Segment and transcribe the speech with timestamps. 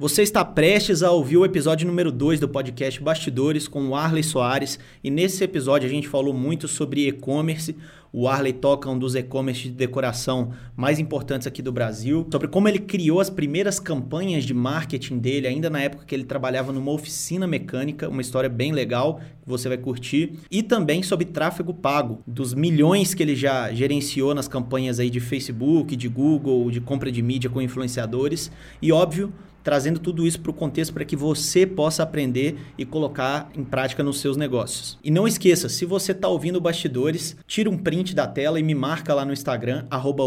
[0.00, 4.22] Você está prestes a ouvir o episódio número 2 do podcast Bastidores com o Arley
[4.22, 4.78] Soares.
[5.04, 7.76] E nesse episódio a gente falou muito sobre e-commerce.
[8.10, 12.66] O Arley toca um dos e-commerce de decoração mais importantes aqui do Brasil, sobre como
[12.66, 16.90] ele criou as primeiras campanhas de marketing dele, ainda na época que ele trabalhava numa
[16.90, 22.20] oficina mecânica, uma história bem legal que você vai curtir, e também sobre tráfego pago,
[22.26, 27.12] dos milhões que ele já gerenciou nas campanhas aí de Facebook, de Google, de compra
[27.12, 28.50] de mídia com influenciadores,
[28.82, 29.32] e óbvio,
[29.62, 34.02] trazendo tudo isso para o contexto para que você possa aprender e colocar em prática
[34.02, 34.98] nos seus negócios.
[35.02, 38.74] E não esqueça, se você está ouvindo bastidores, tira um print da tela e me
[38.74, 40.24] marca lá no Instagram, arroba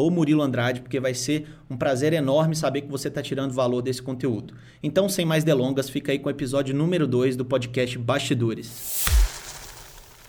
[0.82, 4.54] porque vai ser um prazer enorme saber que você está tirando valor desse conteúdo.
[4.82, 9.06] Então, sem mais delongas, fica aí com o episódio número 2 do podcast Bastidores.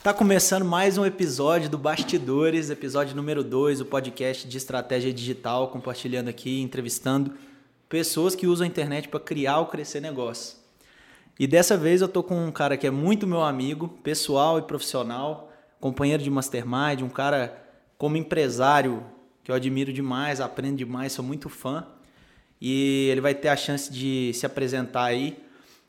[0.02, 5.68] Tá começando mais um episódio do Bastidores, episódio número 2, o podcast de estratégia digital,
[5.68, 7.32] compartilhando aqui, entrevistando
[7.94, 10.56] pessoas que usam a internet para criar ou crescer negócio.
[11.38, 14.62] E dessa vez eu tô com um cara que é muito meu amigo, pessoal e
[14.62, 17.56] profissional, companheiro de mastermind, um cara
[17.96, 19.06] como empresário
[19.44, 21.86] que eu admiro demais, aprendo demais, sou muito fã.
[22.60, 25.38] E ele vai ter a chance de se apresentar aí.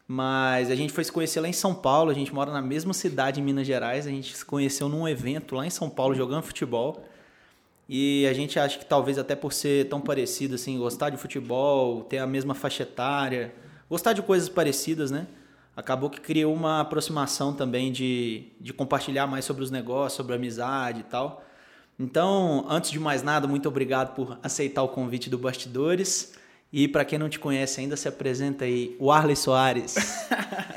[0.07, 2.93] Mas a gente foi se conhecer lá em São Paulo, a gente mora na mesma
[2.93, 6.43] cidade em Minas Gerais, a gente se conheceu num evento lá em São Paulo jogando
[6.43, 7.03] futebol.
[7.87, 12.03] E a gente acha que talvez até por ser tão parecido, assim, gostar de futebol,
[12.03, 13.53] ter a mesma faixa etária,
[13.89, 15.27] gostar de coisas parecidas, né?
[15.75, 20.35] Acabou que criou uma aproximação também de, de compartilhar mais sobre os negócios, sobre a
[20.35, 21.43] amizade e tal.
[21.99, 26.33] Então, antes de mais nada, muito obrigado por aceitar o convite do Bastidores.
[26.71, 29.95] E para quem não te conhece ainda, se apresenta aí, o Arley Soares.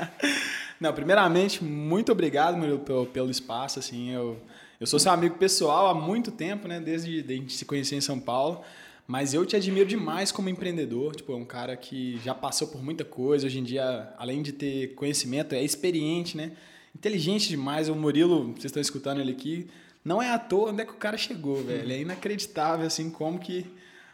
[0.79, 4.39] não, primeiramente, muito obrigado pelo, pelo espaço, assim, eu
[4.79, 6.79] eu sou seu amigo pessoal há muito tempo, né?
[6.79, 8.61] Desde a gente se conhecer em São Paulo.
[9.05, 11.15] Mas eu te admiro demais como empreendedor.
[11.15, 13.47] Tipo, é um cara que já passou por muita coisa.
[13.47, 16.53] Hoje em dia, além de ter conhecimento, é experiente, né?
[16.95, 17.89] Inteligente demais.
[17.89, 19.67] O Murilo, vocês estão escutando ele aqui,
[20.05, 21.91] não é à toa onde é que o cara chegou, velho.
[21.91, 23.65] É inacreditável, assim, como que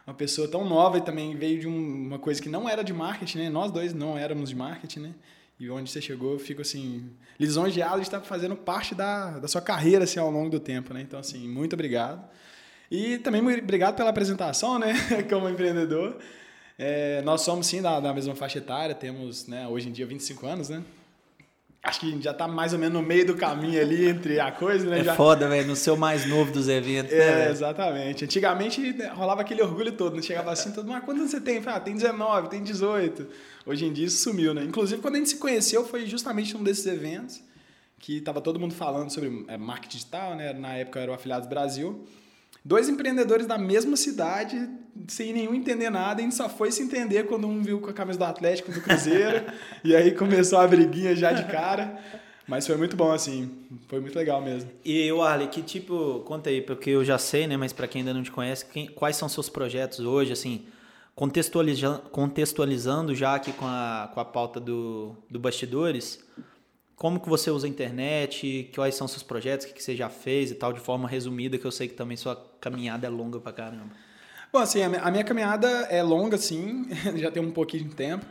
[0.08, 2.94] uma pessoa tão nova e também veio de um, uma coisa que não era de
[2.94, 3.50] marketing, né?
[3.50, 5.14] Nós dois não éramos de marketing, né?
[5.60, 9.62] E onde você chegou, eu fico assim, lisonjeado de estar fazendo parte da, da sua
[9.62, 11.02] carreira assim, ao longo do tempo, né?
[11.02, 12.22] Então, assim, muito obrigado.
[12.92, 14.94] E também muito obrigado pela apresentação, né?
[15.30, 16.18] Como empreendedor.
[16.78, 20.46] É, nós somos, sim, da, da mesma faixa etária, temos, né, hoje em dia, 25
[20.46, 20.84] anos, né?
[21.82, 24.90] Acho que já está mais ou menos no meio do caminho ali entre a coisa,
[24.90, 25.02] né?
[25.02, 25.16] É já...
[25.16, 27.46] foda, velho, no seu mais novo dos eventos, é, né?
[27.46, 28.26] É, exatamente.
[28.26, 30.22] Antigamente né, rolava aquele orgulho todo, né?
[30.24, 31.62] Chegava assim, todo mundo, ah, quantos você tem?
[31.64, 33.28] Ah, tem 19, tem 18.
[33.66, 34.64] Hoje em dia isso sumiu, né?
[34.64, 37.42] Inclusive, quando a gente se conheceu, foi justamente num desses eventos
[37.98, 40.54] que estava todo mundo falando sobre é, marketing digital, né?
[40.54, 42.06] Na época era o Afiliados Brasil.
[42.64, 44.70] Dois empreendedores da mesma cidade,
[45.08, 47.94] sem nenhum entender nada, a gente só foi se entender quando um viu com a
[47.94, 49.46] camisa do Atlético do Cruzeiro,
[49.84, 52.00] e aí começou a briguinha já de cara.
[52.48, 53.52] Mas foi muito bom, assim.
[53.88, 54.70] Foi muito legal mesmo.
[54.84, 57.58] E o Arley, que tipo, conta aí, porque eu já sei, né?
[57.58, 60.66] Mas para quem ainda não te conhece, quem, quais são seus projetos hoje, assim,
[61.16, 66.20] contextualizando, contextualizando já aqui com a, com a pauta do, do bastidores,
[66.96, 70.52] como que você usa a internet, quais são seus projetos, o que, você já fez
[70.52, 73.54] e tal, de forma resumida, que eu sei que também sua caminhada é longa pra
[73.54, 73.92] caramba.
[74.52, 76.88] Bom, assim, a minha caminhada é longa, sim,
[77.18, 78.26] já tem um pouquinho de tempo.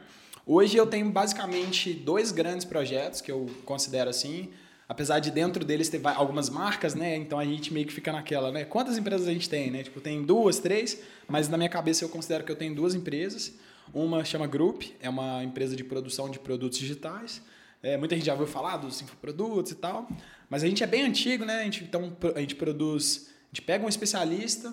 [0.47, 4.51] Hoje eu tenho basicamente dois grandes projetos que eu considero assim,
[4.89, 7.17] apesar de dentro deles ter algumas marcas, né?
[7.17, 8.65] Então a gente meio que fica naquela, né?
[8.65, 9.83] Quantas empresas a gente tem, né?
[9.83, 13.55] Tipo, tem duas, três, mas na minha cabeça eu considero que eu tenho duas empresas.
[13.93, 17.43] Uma chama Group, é uma empresa de produção de produtos digitais.
[17.83, 20.09] É, muita gente já ouviu falar dos infoprodutos e tal,
[20.49, 21.61] mas a gente é bem antigo, né?
[21.61, 24.73] A gente, então, a gente produz, a gente pega um especialista,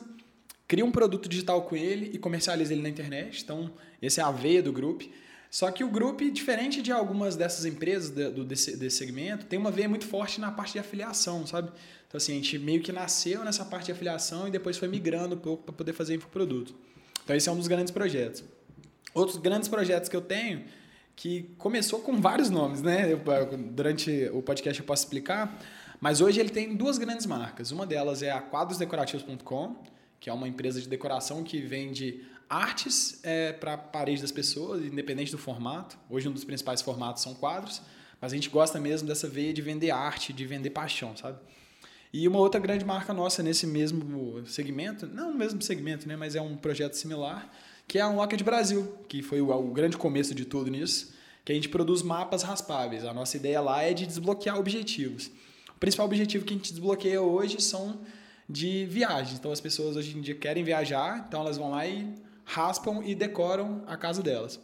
[0.65, 3.41] cria um produto digital com ele e comercializa ele na internet.
[3.43, 3.69] Então,
[4.01, 5.03] esse é a veia do Group.
[5.51, 9.69] Só que o Group, diferente de algumas dessas empresas do, desse, desse segmento, tem uma
[9.69, 11.69] veia muito forte na parte de afiliação, sabe?
[12.07, 15.35] Então, assim, a gente meio que nasceu nessa parte de afiliação e depois foi migrando
[15.35, 16.73] um pouco para poder fazer infoproduto.
[17.21, 18.45] Então, esse é um dos grandes projetos.
[19.13, 20.63] Outros grandes projetos que eu tenho
[21.17, 23.11] que começou com vários nomes, né?
[23.11, 23.19] Eu,
[23.57, 25.61] durante o podcast eu posso explicar,
[25.99, 27.71] mas hoje ele tem duas grandes marcas.
[27.71, 29.83] Uma delas é a quadrosdecorativos.com,
[30.17, 34.83] que é uma empresa de decoração que vende artes é, para a parede das pessoas,
[34.83, 35.97] independente do formato.
[36.09, 37.81] Hoje um dos principais formatos são quadros,
[38.19, 41.39] mas a gente gosta mesmo dessa veia de vender arte, de vender paixão, sabe?
[42.11, 46.35] E uma outra grande marca nossa nesse mesmo segmento, não no mesmo segmento, né, mas
[46.35, 47.49] é um projeto similar,
[47.87, 51.13] que é a Unlocked Brasil, que foi o, o grande começo de tudo nisso,
[51.45, 53.05] que a gente produz mapas raspáveis.
[53.05, 55.31] A nossa ideia lá é de desbloquear objetivos.
[55.69, 58.01] O principal objetivo que a gente desbloqueia hoje são
[58.47, 59.39] de viagens.
[59.39, 62.13] Então as pessoas hoje em dia querem viajar, então elas vão lá e
[62.51, 64.59] raspam e decoram a casa delas.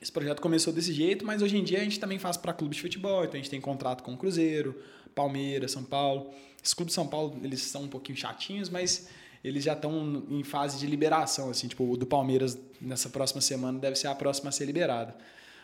[0.00, 2.76] Esse projeto começou desse jeito, mas hoje em dia a gente também faz para clubes
[2.76, 4.74] de futebol, então a gente tem contrato com o Cruzeiro,
[5.14, 6.30] Palmeiras, São Paulo.
[6.64, 9.08] Os clubes de São Paulo, eles são um pouquinho chatinhos, mas
[9.44, 13.78] eles já estão em fase de liberação, assim, tipo, o do Palmeiras nessa próxima semana
[13.78, 15.14] deve ser a próxima a ser liberada.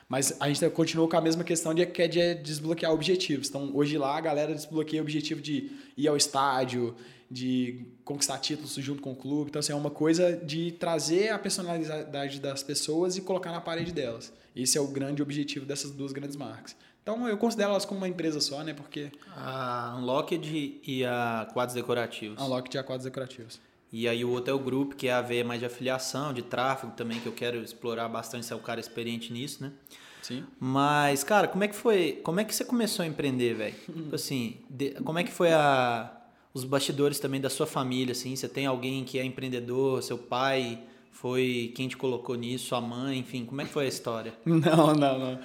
[0.09, 3.49] Mas a gente continuou com a mesma questão de que é de desbloquear objetivos.
[3.49, 6.95] Então, hoje lá a galera desbloqueia o objetivo de ir ao estádio,
[7.31, 9.51] de conquistar títulos junto com o clube.
[9.51, 13.93] Então, assim, é uma coisa de trazer a personalidade das pessoas e colocar na parede
[13.93, 14.33] delas.
[14.57, 16.75] Esse é o grande objetivo dessas duas grandes marcas.
[17.03, 18.75] Então, eu considero elas como uma empresa só, né?
[18.75, 19.11] Porque...
[19.35, 22.39] A Unlocked e a Quadros Decorativos.
[22.39, 23.61] A Unlocked e a Quadros Decorativos.
[23.91, 26.43] E aí o outro é o grupo, que é a veia mais de afiliação, de
[26.43, 29.73] tráfego também, que eu quero explorar bastante, ser o cara experiente nisso, né?
[30.21, 30.45] Sim.
[30.61, 32.21] Mas, cara, como é que foi?
[32.23, 33.75] Como é que você começou a empreender, velho?
[33.87, 36.18] Tipo assim, de, como é que foi a,
[36.59, 38.35] os bastidores também da sua família, assim?
[38.35, 43.19] Você tem alguém que é empreendedor, seu pai foi quem te colocou nisso, sua mãe,
[43.19, 44.35] enfim, como é que foi a história?
[44.45, 45.41] Não, não, não.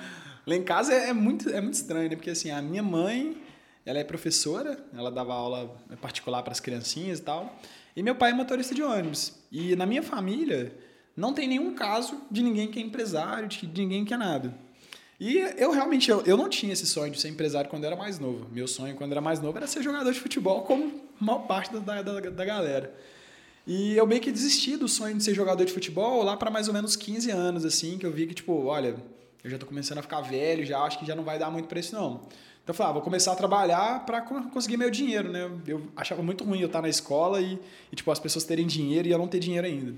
[0.45, 2.15] Lá em casa é, é muito, é muito estranho, né?
[2.15, 3.38] Porque assim, a minha mãe,
[3.86, 7.57] ela é professora, ela dava aula particular para as criancinhas e tal.
[7.95, 9.33] E meu pai é motorista de ônibus.
[9.51, 10.75] E na minha família
[11.15, 14.54] não tem nenhum caso de ninguém que é empresário, de ninguém que é nada.
[15.19, 17.95] E eu realmente eu, eu não tinha esse sonho de ser empresário quando eu era
[17.95, 18.48] mais novo.
[18.51, 21.74] Meu sonho quando eu era mais novo era ser jogador de futebol, como maior parte
[21.77, 22.94] da, da, da galera.
[23.65, 26.68] E eu meio que desisti do sonho de ser jogador de futebol lá para mais
[26.68, 28.95] ou menos 15 anos, assim, que eu vi que, tipo, olha,
[29.44, 31.68] eu já tô começando a ficar velho, já acho que já não vai dar muito
[31.68, 32.21] para isso, não.
[32.63, 35.50] Então eu falei, ah, vou começar a trabalhar para conseguir meu dinheiro, né?
[35.68, 37.60] Eu achava muito ruim eu estar na escola e,
[37.92, 39.92] e, tipo, as pessoas terem dinheiro e eu não ter dinheiro ainda.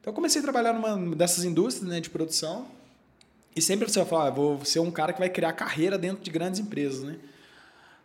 [0.00, 2.66] Então eu comecei a trabalhar numa dessas indústrias né, de produção
[3.56, 6.22] e sempre você vai falar, ah, vou ser um cara que vai criar carreira dentro
[6.22, 7.16] de grandes empresas, né?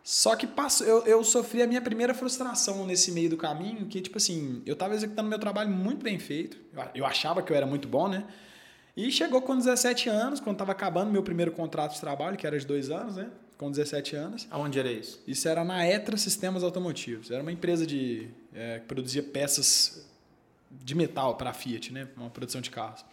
[0.02, 4.00] Só que passou, eu, eu sofri a minha primeira frustração nesse meio do caminho, que,
[4.00, 6.56] tipo assim, eu estava executando meu trabalho muito bem feito,
[6.94, 8.24] eu achava que eu era muito bom, né?
[8.96, 12.58] E chegou com 17 anos, quando estava acabando meu primeiro contrato de trabalho, que era
[12.58, 13.30] de dois anos, né?
[13.56, 14.48] Com 17 anos.
[14.50, 15.22] Aonde era isso?
[15.26, 17.30] Isso era na Etra Sistemas Automotivos.
[17.30, 20.06] Era uma empresa de, é, que produzia peças
[20.70, 22.08] de metal para a Fiat, né?
[22.16, 23.04] Uma produção de carros.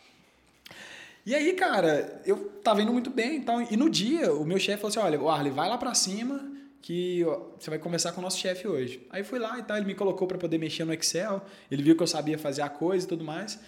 [1.25, 4.81] E aí, cara, eu tava indo muito bem então, e no dia o meu chefe
[4.81, 6.57] falou assim: olha, Arley, vai lá para cima
[6.87, 7.21] que
[7.59, 9.05] você vai conversar com o nosso chefe hoje.
[9.09, 11.97] Aí fui lá e tal, ele me colocou para poder mexer no Excel, ele viu
[11.97, 13.59] que eu sabia fazer a coisa e tudo mais,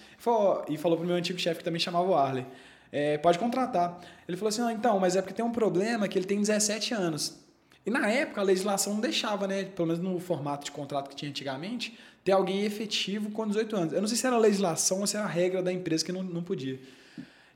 [0.70, 2.46] e falou pro meu antigo chefe que também chamava o Arley,
[2.90, 4.00] é, pode contratar.
[4.26, 7.38] Ele falou assim, então, mas é porque tem um problema que ele tem 17 anos.
[7.84, 11.16] E na época a legislação não deixava, né, pelo menos no formato de contrato que
[11.16, 13.92] tinha antigamente, ter alguém efetivo com 18 anos.
[13.92, 16.10] Eu não sei se era a legislação ou se era a regra da empresa que
[16.10, 16.80] não, não podia.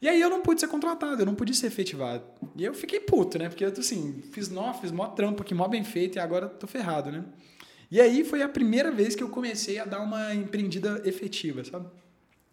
[0.04, 2.22] E aí eu não pude ser contratado, eu não pude ser efetivado.
[2.54, 3.48] E eu fiquei puto, né?
[3.48, 6.66] Porque eu, assim, fiz, nó, fiz mó trampo aqui, mó bem feito, e agora tô
[6.66, 7.24] ferrado, né?
[7.90, 11.88] E aí foi a primeira vez que eu comecei a dar uma empreendida efetiva, sabe?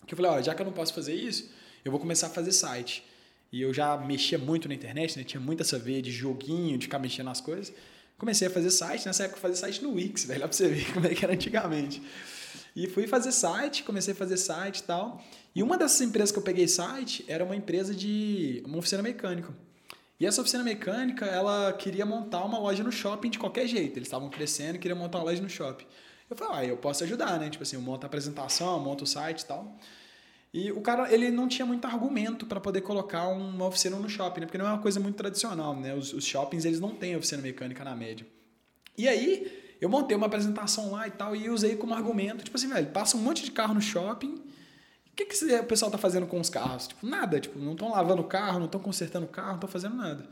[0.07, 1.51] Que eu falei, ó, já que eu não posso fazer isso,
[1.83, 3.03] eu vou começar a fazer site.
[3.51, 5.25] E eu já mexia muito na internet, né?
[5.25, 7.73] Tinha muita essa veia de joguinho, de ficar mexendo nas coisas.
[8.17, 10.69] Comecei a fazer site, nessa época eu fazia site no Wix, velho, lá pra você
[10.69, 12.01] ver como é que era antigamente.
[12.75, 15.23] E fui fazer site, comecei a fazer site e tal.
[15.53, 19.53] E uma dessas empresas que eu peguei site era uma empresa de uma oficina mecânica.
[20.19, 23.97] E essa oficina mecânica, ela queria montar uma loja no shopping de qualquer jeito.
[23.97, 25.85] Eles estavam crescendo e queriam montar uma loja no shopping.
[26.29, 27.49] Eu falei, ah, eu posso ajudar, né?
[27.49, 29.75] Tipo assim, eu monto a apresentação, monto o site e tal.
[30.53, 34.41] E o cara, ele não tinha muito argumento para poder colocar uma oficina no shopping,
[34.41, 34.45] né?
[34.45, 35.93] Porque não é uma coisa muito tradicional, né?
[35.95, 38.25] Os, os shoppings, eles não têm oficina mecânica na média.
[38.97, 42.69] E aí, eu montei uma apresentação lá e tal, e usei como argumento, tipo assim,
[42.69, 44.41] velho, passa um monte de carro no shopping
[45.11, 46.87] o que, que o pessoal está fazendo com os carros?
[46.87, 47.39] Tipo, nada.
[47.39, 50.25] Tipo, não estão lavando o carro, não estão consertando o carro, não estão fazendo nada.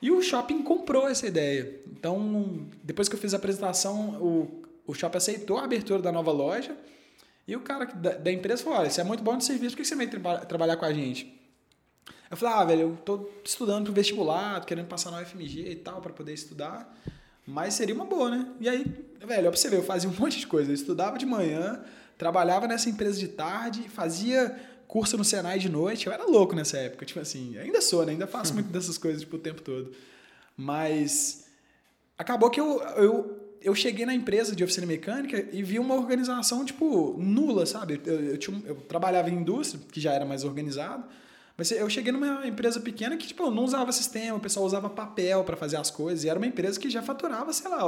[0.00, 1.80] E o shopping comprou essa ideia.
[1.88, 6.30] Então, depois que eu fiz a apresentação, o, o shopping aceitou a abertura da nova
[6.30, 6.76] loja.
[7.48, 9.82] E o cara da, da empresa falou: Olha, você é muito bom de serviço, por
[9.82, 11.34] que você vem tra trabalhar com a gente?
[12.30, 15.72] Eu falei: Ah, velho, eu estou estudando para o vestibular, tô querendo passar na UFMG
[15.72, 16.94] e tal, para poder estudar.
[17.46, 18.48] Mas seria uma boa, né?
[18.60, 18.84] E aí,
[19.24, 20.70] velho, ó, pra você ver, eu fazia um monte de coisa.
[20.70, 21.80] Eu estudava de manhã,
[22.18, 24.54] trabalhava nessa empresa de tarde, fazia
[24.88, 26.06] curso no Senai de noite.
[26.06, 28.12] Eu era louco nessa época, tipo assim, ainda sou, né?
[28.12, 29.92] Ainda faço muito dessas coisas tipo, o tempo todo.
[30.56, 31.46] Mas
[32.18, 36.64] acabou que eu, eu, eu cheguei na empresa de oficina mecânica e vi uma organização,
[36.64, 38.00] tipo, nula, sabe?
[38.04, 41.04] Eu, eu, tinha, eu trabalhava em indústria, que já era mais organizado,
[41.56, 45.42] mas eu cheguei numa empresa pequena que, tipo, não usava sistema, o pessoal usava papel
[45.42, 47.82] para fazer as coisas, e era uma empresa que já faturava, sei lá,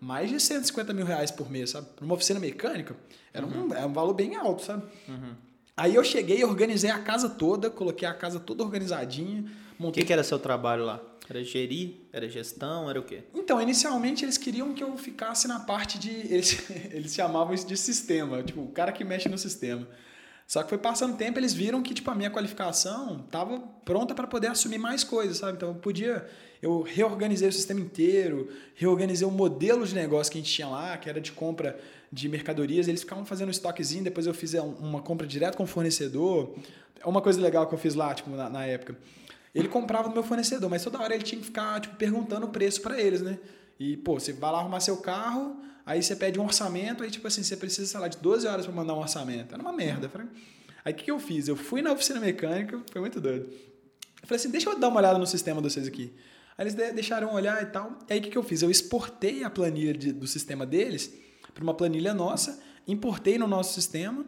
[0.00, 1.86] mais de 150 mil reais por mês, sabe?
[2.00, 2.96] Uma oficina mecânica,
[3.32, 3.68] era, uhum.
[3.68, 4.82] um, era um valor bem alto, sabe?
[5.08, 5.34] Uhum.
[5.76, 9.44] Aí eu cheguei, organizei a casa toda, coloquei a casa toda organizadinha.
[9.78, 10.02] Montei...
[10.02, 11.00] O que, que era seu trabalho lá?
[11.28, 11.94] Era gerir?
[12.12, 12.88] Era gestão?
[12.88, 13.24] Era o quê?
[13.34, 16.10] Então, inicialmente eles queriam que eu ficasse na parte de.
[16.10, 19.88] Eles, eles chamavam isso de sistema, tipo, o cara que mexe no sistema.
[20.46, 24.26] Só que foi passando tempo, eles viram que tipo a minha qualificação estava pronta para
[24.26, 25.56] poder assumir mais coisas, sabe?
[25.56, 26.26] Então eu podia,
[26.60, 30.96] eu reorganizei o sistema inteiro, reorganizei o modelo de negócio que a gente tinha lá,
[30.98, 31.78] que era de compra
[32.12, 35.66] de mercadorias, eles ficavam fazendo um estoquezinho, depois eu fiz uma compra direto com o
[35.66, 36.54] fornecedor.
[37.00, 38.96] É uma coisa legal que eu fiz lá, tipo, na, na época.
[39.54, 42.50] Ele comprava do meu fornecedor, mas toda hora ele tinha que ficar tipo, perguntando o
[42.50, 43.38] preço para eles, né?
[43.78, 47.26] E, pô, você vai lá arrumar seu carro, aí você pede um orçamento, aí, tipo
[47.26, 49.54] assim, você precisa, sei lá, de 12 horas para mandar um orçamento.
[49.54, 50.10] Era uma merda.
[50.84, 51.48] Aí o que, que eu fiz?
[51.48, 53.46] Eu fui na oficina mecânica, foi muito doido.
[54.22, 56.12] Eu falei assim, deixa eu dar uma olhada no sistema de vocês aqui.
[56.56, 57.98] Aí eles deixaram olhar e tal.
[58.08, 58.62] E aí o que, que eu fiz?
[58.62, 61.12] Eu exportei a planilha de, do sistema deles
[61.52, 64.24] para uma planilha nossa, importei no nosso sistema,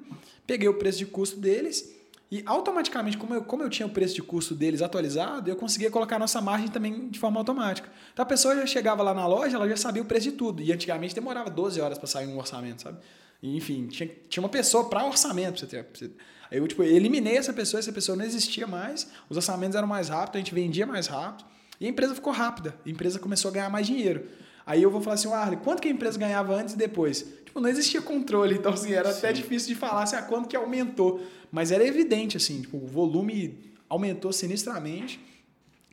[0.47, 1.96] peguei o preço de custo deles
[2.31, 5.91] e automaticamente, como eu, como eu tinha o preço de custo deles atualizado, eu conseguia
[5.91, 7.89] colocar a nossa margem também de forma automática.
[8.13, 10.61] Então a pessoa já chegava lá na loja, ela já sabia o preço de tudo.
[10.61, 12.99] E antigamente demorava 12 horas para sair um orçamento, sabe?
[13.41, 15.53] E, enfim, tinha, tinha uma pessoa para orçamento.
[15.53, 16.11] Pra você ter, pra você...
[16.51, 20.09] Aí eu tipo, eliminei essa pessoa, essa pessoa não existia mais, os orçamentos eram mais
[20.09, 21.49] rápidos, a gente vendia mais rápido.
[21.81, 24.27] E a empresa ficou rápida, a empresa começou a ganhar mais dinheiro.
[24.65, 27.25] Aí eu vou falar assim, Arley, quanto que a empresa ganhava antes e depois?
[27.45, 29.19] Tipo, não existia controle, então assim, era Sim.
[29.19, 31.21] até difícil de falar assim, ah, quanto que aumentou.
[31.51, 35.21] Mas era evidente, assim, tipo, o volume aumentou sinistramente.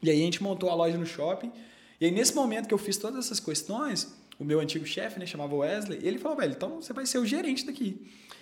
[0.02, 1.52] E aí a gente montou a loja no shopping.
[2.00, 5.26] E aí nesse momento que eu fiz todas essas questões, o meu antigo chefe, né,
[5.26, 8.02] chamava Wesley, ele falou, velho, então você vai ser o gerente daqui.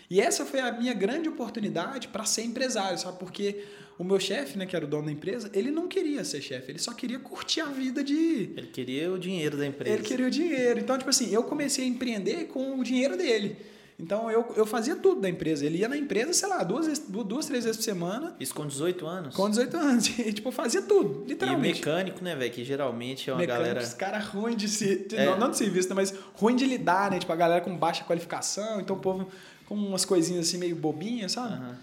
[0.10, 3.18] E essa foi a minha grande oportunidade para ser empresário, sabe?
[3.18, 3.63] Porque
[3.98, 6.72] o meu chefe, né, que era o dono da empresa, ele não queria ser chefe,
[6.72, 8.50] ele só queria curtir a vida de.
[8.58, 9.96] Ele queria o dinheiro da empresa.
[9.96, 10.80] Ele queria o dinheiro.
[10.80, 13.58] Então, tipo assim, eu comecei a empreender com o dinheiro dele.
[14.01, 15.63] Então eu, eu fazia tudo da empresa.
[15.63, 18.36] Ele ia na empresa, sei lá, duas, duas três vezes por semana.
[18.39, 19.36] Isso com 18 anos?
[19.36, 20.12] Com 18 anos.
[20.22, 21.81] E, tipo, fazia tudo, literalmente.
[21.81, 22.51] E mecânico, né, velho?
[22.51, 23.86] Que geralmente é uma mecânico, galera.
[23.86, 25.08] Os caras ruins de se.
[25.13, 25.25] É.
[25.25, 27.20] Não, não de serviço, né, mas ruim de lidar, né?
[27.20, 28.81] Tipo, a galera com baixa qualificação.
[28.81, 29.27] Então o povo
[29.67, 31.63] com umas coisinhas assim meio bobinhas, sabe?
[31.63, 31.75] Uhum.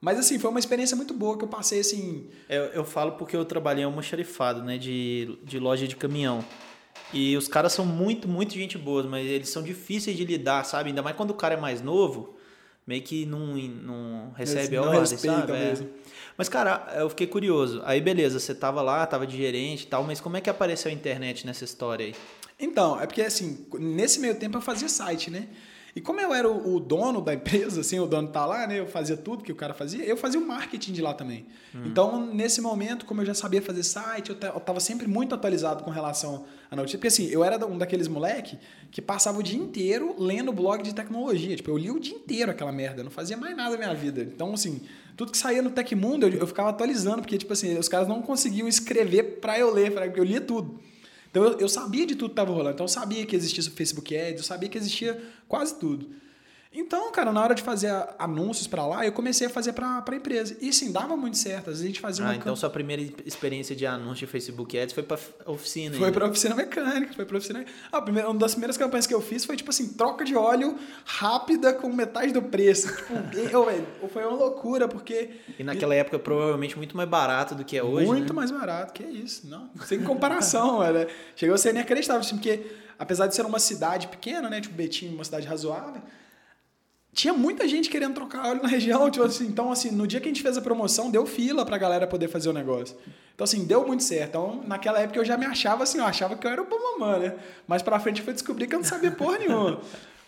[0.00, 2.28] Mas assim, foi uma experiência muito boa que eu passei assim.
[2.48, 4.78] Eu, eu falo porque eu trabalhei uma xerifado, né?
[4.78, 6.44] De, de loja de caminhão.
[7.12, 10.90] E os caras são muito, muito gente boa, mas eles são difíceis de lidar, sabe?
[10.90, 12.36] Ainda mais quando o cara é mais novo,
[12.86, 15.52] meio que não, não recebe a ordem, sabe?
[15.52, 15.74] É.
[16.36, 17.82] Mas, cara, eu fiquei curioso.
[17.84, 20.90] Aí, beleza, você tava lá, tava de gerente e tal, mas como é que apareceu
[20.90, 22.14] a internet nessa história aí?
[22.60, 25.48] Então, é porque assim, nesse meio tempo eu fazia site, né?
[25.96, 28.78] E como eu era o, dono da empresa, assim, o dono tá lá, né?
[28.78, 31.46] Eu fazia tudo que o cara fazia, eu fazia o marketing de lá também.
[31.74, 31.82] Hum.
[31.86, 35.90] Então, nesse momento, como eu já sabia fazer site, eu estava sempre muito atualizado com
[35.90, 36.98] relação à notícia.
[36.98, 38.58] Porque assim, eu era um daqueles moleque
[38.90, 41.56] que passava o dia inteiro lendo blog de tecnologia.
[41.56, 44.22] Tipo, eu li o dia inteiro aquela merda, não fazia mais nada na minha vida.
[44.22, 44.80] Então, assim,
[45.16, 48.22] tudo que saía no Tecmundo, eu, eu ficava atualizando, porque, tipo assim, os caras não
[48.22, 50.78] conseguiam escrever para eu ler, porque eu lia tudo.
[51.38, 52.74] Então eu, eu sabia de tudo que estava rolando.
[52.74, 56.10] Então eu sabia que existia o Facebook Ads, eu sabia que existia quase tudo.
[56.70, 60.14] Então, cara, na hora de fazer anúncios para lá, eu comecei a fazer para a
[60.14, 60.54] empresa.
[60.60, 61.70] E sim, dava muito certo.
[61.70, 62.36] Às vezes a gente fazia ah, uma.
[62.36, 65.96] então sua primeira experiência de anúncio de Facebook Ads foi para oficina.
[65.96, 67.14] Foi para oficina mecânica.
[67.14, 67.64] Foi para oficina.
[67.90, 70.78] Ah, primeira, uma das primeiras campanhas que eu fiz foi tipo assim: troca de óleo
[71.06, 72.88] rápida com metade do preço.
[72.88, 73.14] tipo,
[73.50, 75.30] eu, foi uma loucura, porque.
[75.58, 75.98] E naquela e...
[75.98, 78.06] época, provavelmente muito mais barato do que é hoje.
[78.06, 78.36] Muito né?
[78.36, 79.48] mais barato, que é isso.
[79.48, 81.08] Não, sem comparação, velho.
[81.34, 82.66] Chegou a ser inacreditável, assim, porque
[82.98, 84.60] apesar de ser uma cidade pequena, né?
[84.60, 86.02] Tipo, Betim, uma cidade razoável
[87.18, 89.10] tinha muita gente querendo trocar óleo na região.
[89.10, 91.76] Tipo assim, então, assim, no dia que a gente fez a promoção, deu fila pra
[91.76, 92.96] galera poder fazer o negócio.
[93.34, 94.28] Então, assim, deu muito certo.
[94.28, 97.18] Então, naquela época eu já me achava assim, eu achava que eu era o Bamamã,
[97.18, 97.34] né?
[97.66, 99.80] Mas pra frente foi descobrir que eu não sabia porra nenhuma.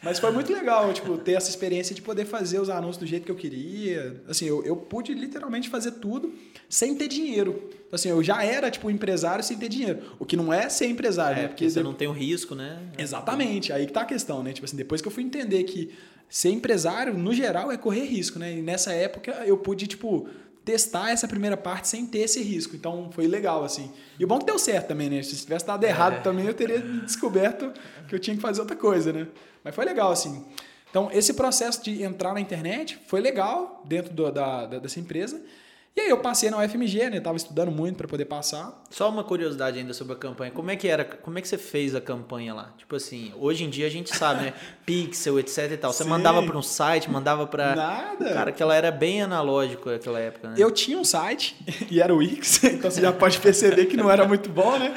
[0.03, 3.25] Mas foi muito legal, tipo, ter essa experiência de poder fazer os anúncios do jeito
[3.25, 4.21] que eu queria.
[4.27, 6.35] Assim, eu, eu pude literalmente fazer tudo
[6.69, 7.71] sem ter dinheiro.
[7.93, 10.01] Assim, eu já era, tipo, empresário sem ter dinheiro.
[10.19, 11.49] O que não é ser empresário, é, né?
[11.49, 11.85] Porque, porque você de...
[11.85, 12.81] não tem o risco, né?
[12.99, 13.73] Exatamente.
[13.73, 14.53] Aí que tá a questão, né?
[14.53, 15.93] Tipo assim, depois que eu fui entender que
[16.31, 18.59] ser empresário, no geral, é correr risco, né?
[18.59, 20.29] E nessa época eu pude, tipo,
[20.65, 22.77] testar essa primeira parte sem ter esse risco.
[22.77, 23.91] Então foi legal, assim.
[24.19, 25.23] E o bom é que deu certo também, né?
[25.23, 26.21] Se tivesse dado errado é.
[26.21, 27.73] também, eu teria descoberto
[28.09, 29.27] que eu tinha que fazer outra coisa, né?
[29.65, 30.45] Mas foi legal, assim.
[30.89, 35.41] Então, esse processo de entrar na internet foi legal dentro do, da, da, dessa empresa.
[35.97, 37.21] E aí eu passei na UFMG, né?
[37.21, 38.81] Tava estudando muito para poder passar.
[38.91, 40.53] Só uma curiosidade ainda sobre a campanha.
[40.53, 41.05] Como é que era?
[41.05, 42.73] Como é que você fez a campanha lá?
[42.79, 44.55] Tipo assim, hoje em dia a gente sabe, né?
[44.87, 45.93] Pixel, etc e tal.
[45.93, 46.11] Você Sim.
[46.11, 48.33] mandava para um site, mandava para Nada.
[48.33, 50.55] Cara, aquela era bem analógico naquela época, né?
[50.57, 51.57] Eu tinha um site
[51.91, 54.95] e era o Wix, então você já pode perceber que não era muito bom, né?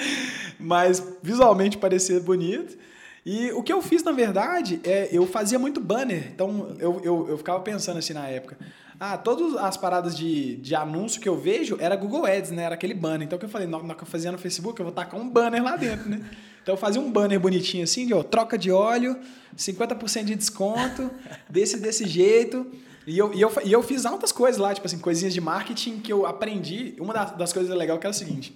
[0.59, 2.77] Mas visualmente parecia bonito.
[3.25, 6.27] E o que eu fiz, na verdade, é eu fazia muito banner.
[6.33, 8.57] Então eu, eu, eu ficava pensando assim na época.
[8.99, 12.63] Ah, todas as paradas de, de anúncio que eu vejo era Google Ads, né?
[12.63, 13.25] Era aquele banner.
[13.25, 15.27] Então, que eu falei, na hora que eu fazia no Facebook, eu vou tacar um
[15.27, 16.23] banner lá dentro, né?
[16.61, 19.19] Então, eu fazia um banner bonitinho assim, de ó, troca de óleo,
[19.57, 21.11] 50% de desconto,
[21.49, 22.65] desse desse jeito.
[23.05, 25.99] E eu, e, eu, e eu fiz altas coisas lá, tipo assim, coisinhas de marketing
[25.99, 26.95] que eu aprendi.
[26.99, 28.55] Uma das, das coisas legais que era o seguinte.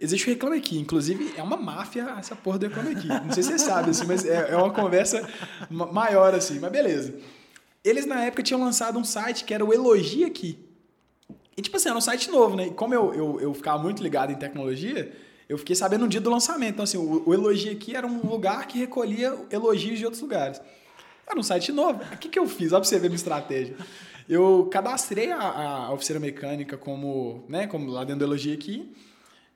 [0.00, 0.78] Existe o Reclame Aqui.
[0.78, 3.08] Inclusive, é uma máfia essa porra do Reclame Aqui.
[3.08, 5.28] Não sei se você sabe, assim, mas é, é uma conversa
[5.70, 6.58] maior, assim.
[6.58, 7.14] Mas beleza.
[7.84, 10.58] Eles, na época, tinham lançado um site que era o Elogia Aqui.
[11.56, 12.68] E, tipo assim, era um site novo, né?
[12.68, 15.12] E como eu, eu, eu ficava muito ligado em tecnologia,
[15.48, 16.74] eu fiquei sabendo no dia do lançamento.
[16.74, 20.60] Então, assim, o, o Elogia Aqui era um lugar que recolhia elogios de outros lugares.
[21.26, 22.00] Era um site novo.
[22.12, 22.72] O que, que eu fiz?
[22.72, 23.76] Olha pra você ver minha estratégia.
[24.28, 25.40] Eu cadastrei a,
[25.86, 28.94] a oficina mecânica como, né, como lá dentro do Elogia Aqui.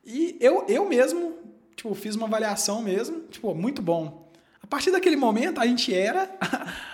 [0.04, 1.36] E eu, eu mesmo,
[1.76, 4.30] tipo, fiz uma avaliação mesmo, tipo, muito bom.
[4.60, 6.28] A partir daquele momento, a gente era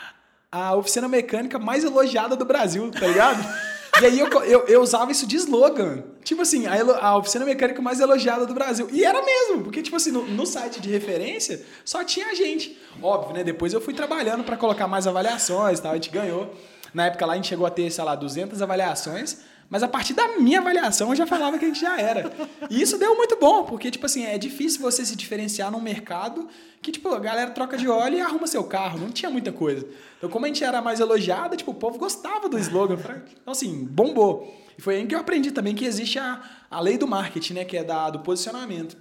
[0.50, 3.68] a, a oficina mecânica mais elogiada do Brasil, tá ligado?
[4.00, 6.04] E aí eu, eu, eu, usava isso de slogan.
[6.22, 6.74] Tipo assim, a,
[7.04, 8.88] a, oficina mecânica mais elogiada do Brasil.
[8.92, 12.78] E era mesmo, porque, tipo assim, no, no site de referência só tinha gente.
[13.02, 13.42] Óbvio, né?
[13.42, 16.54] Depois eu fui trabalhando para colocar mais avaliações tal, a gente ganhou.
[16.94, 19.38] Na época lá a gente chegou a ter, sei lá, 200 avaliações.
[19.70, 22.32] Mas a partir da minha avaliação eu já falava que a gente já era.
[22.70, 26.48] E isso deu muito bom, porque, tipo assim, é difícil você se diferenciar num mercado
[26.80, 28.98] que, tipo, a galera troca de óleo e arruma seu carro.
[28.98, 29.86] Não tinha muita coisa.
[30.16, 32.96] Então, como a gente era mais elogiada, tipo, o povo gostava do slogan.
[33.42, 34.56] Então, assim, bombou.
[34.78, 37.64] E foi aí que eu aprendi também que existe a, a lei do marketing, né?
[37.64, 38.96] Que é da, do posicionamento.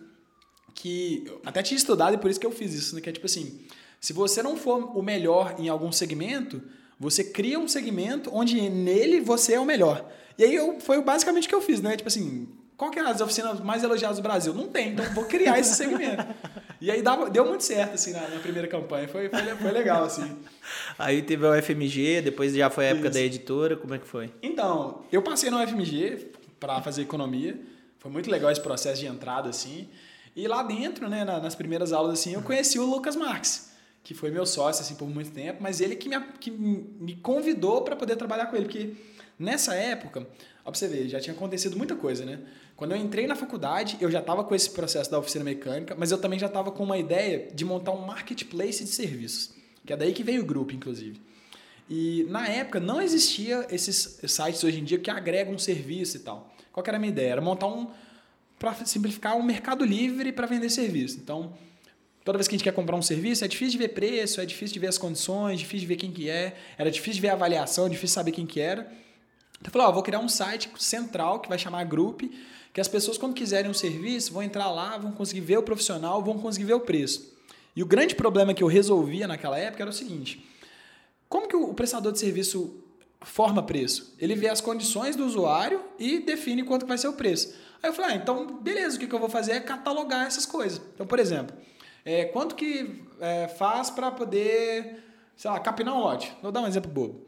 [0.74, 3.02] Que eu até tinha estudado e por isso que eu fiz isso, né?
[3.02, 3.62] Que é tipo assim,
[4.02, 6.62] se você não for o melhor em algum segmento,
[7.00, 10.12] você cria um segmento onde nele você é o melhor.
[10.38, 11.98] E aí eu, foi basicamente o que eu fiz, né?
[11.98, 14.54] Tipo assim, qual que é as oficinas mais elogiadas do Brasil?
[14.54, 16.24] Não tem, então vou criar esse segmento.
[16.80, 19.08] E aí dava, deu muito certo, assim, na, na primeira campanha.
[19.08, 20.38] Foi, foi, foi, legal, assim.
[21.00, 23.16] Aí teve o FMG, depois já foi a época Isso.
[23.16, 24.32] da editora, como é que foi?
[24.44, 27.60] Então, eu passei no FMG para fazer economia.
[27.98, 29.90] Foi muito legal esse processo de entrada, assim.
[30.36, 33.72] E lá dentro, né, nas primeiras aulas, assim, eu conheci o Lucas Marques,
[34.04, 37.82] que foi meu sócio, assim, por muito tempo, mas ele que me, que me convidou
[37.82, 38.92] para poder trabalhar com ele, porque
[39.40, 40.28] Nessa época,
[40.66, 42.40] ó, pra você ver, já tinha acontecido muita coisa, né?
[42.76, 46.12] Quando eu entrei na faculdade, eu já estava com esse processo da oficina mecânica, mas
[46.12, 49.52] eu também já estava com uma ideia de montar um marketplace de serviços,
[49.86, 51.20] que é daí que veio o grupo, inclusive.
[51.90, 56.20] E na época não existia esses sites hoje em dia que agregam um serviço e
[56.20, 56.54] tal.
[56.72, 57.32] Qual que era a minha ideia?
[57.32, 57.88] Era montar um
[58.60, 61.18] para simplificar um mercado livre para vender serviço.
[61.18, 61.54] Então,
[62.26, 64.46] toda vez que a gente quer comprar um serviço, é difícil de ver preço, é
[64.46, 67.30] difícil de ver as condições, difícil de ver quem que é, era difícil de ver
[67.30, 68.92] a avaliação, difícil de saber quem que era.
[69.60, 72.24] Então eu falei, ó, vou criar um site central que vai chamar Group,
[72.74, 76.22] que as pessoas quando quiserem um serviço vão entrar lá, vão conseguir ver o profissional,
[76.22, 77.36] vão conseguir ver o preço.
[77.76, 80.48] E o grande problema que eu resolvia naquela época era o seguinte:
[81.30, 82.84] como que o prestador de serviço
[83.22, 84.16] forma preço?
[84.20, 87.54] Ele vê as condições do usuário e define quanto vai ser o preço.
[87.82, 90.82] Aí eu falei, ah, então beleza, o que eu vou fazer é catalogar essas coisas.
[90.94, 91.56] Então, por exemplo,
[92.04, 95.04] é, quanto que é, faz para poder,
[95.36, 96.34] sei lá, capinar um lote?
[96.42, 97.26] Vou dar um exemplo bobo.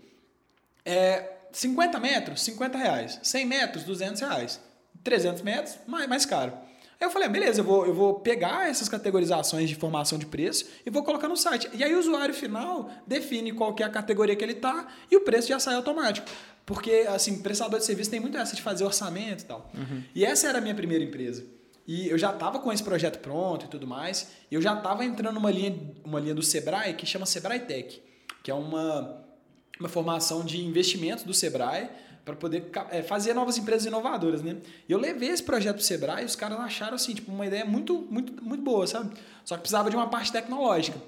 [0.86, 3.20] É, 50 metros, 50 reais.
[3.24, 4.60] 100 metros, 200 reais.
[5.04, 6.54] 300 metros, mais, mais caro.
[7.00, 10.26] Aí eu falei, ah, beleza, eu vou, eu vou pegar essas categorizações de informação de
[10.26, 11.70] preço e vou colocar no site.
[11.74, 15.22] E aí o usuário final define qual é a categoria que ele está e o
[15.22, 16.28] preço já sai automático.
[16.66, 19.72] Porque, assim, prestador de serviço tem muito essa de fazer orçamento e tal.
[19.74, 20.04] Uhum.
[20.14, 21.46] E essa era a minha primeira empresa.
[21.88, 24.28] E eu já estava com esse projeto pronto e tudo mais.
[24.52, 28.04] E eu já estava entrando numa linha, uma linha do Sebrae que chama Sebrae Tech,
[28.44, 29.26] que é uma
[29.80, 31.90] uma formação de investimento do Sebrae
[32.26, 34.58] para poder é, fazer novas empresas inovadoras, né?
[34.88, 37.46] E eu levei esse projeto para o Sebrae e os caras acharam assim, tipo, uma
[37.46, 39.16] ideia muito, muito, muito boa, sabe?
[39.46, 41.02] Só que precisava de uma parte tecnológica.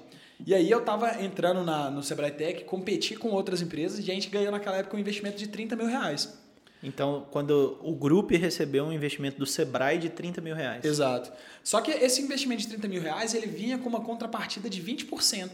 [0.44, 4.14] E aí eu estava entrando na, no Sebrae Tech, competi com outras empresas e a
[4.14, 6.36] gente ganhou naquela época um investimento de 30 mil reais.
[6.82, 10.84] Então, quando o grupo recebeu um investimento do Sebrae de 30 mil reais.
[10.84, 11.30] Exato.
[11.62, 15.50] Só que esse investimento de 30 mil reais, ele vinha com uma contrapartida de 20%.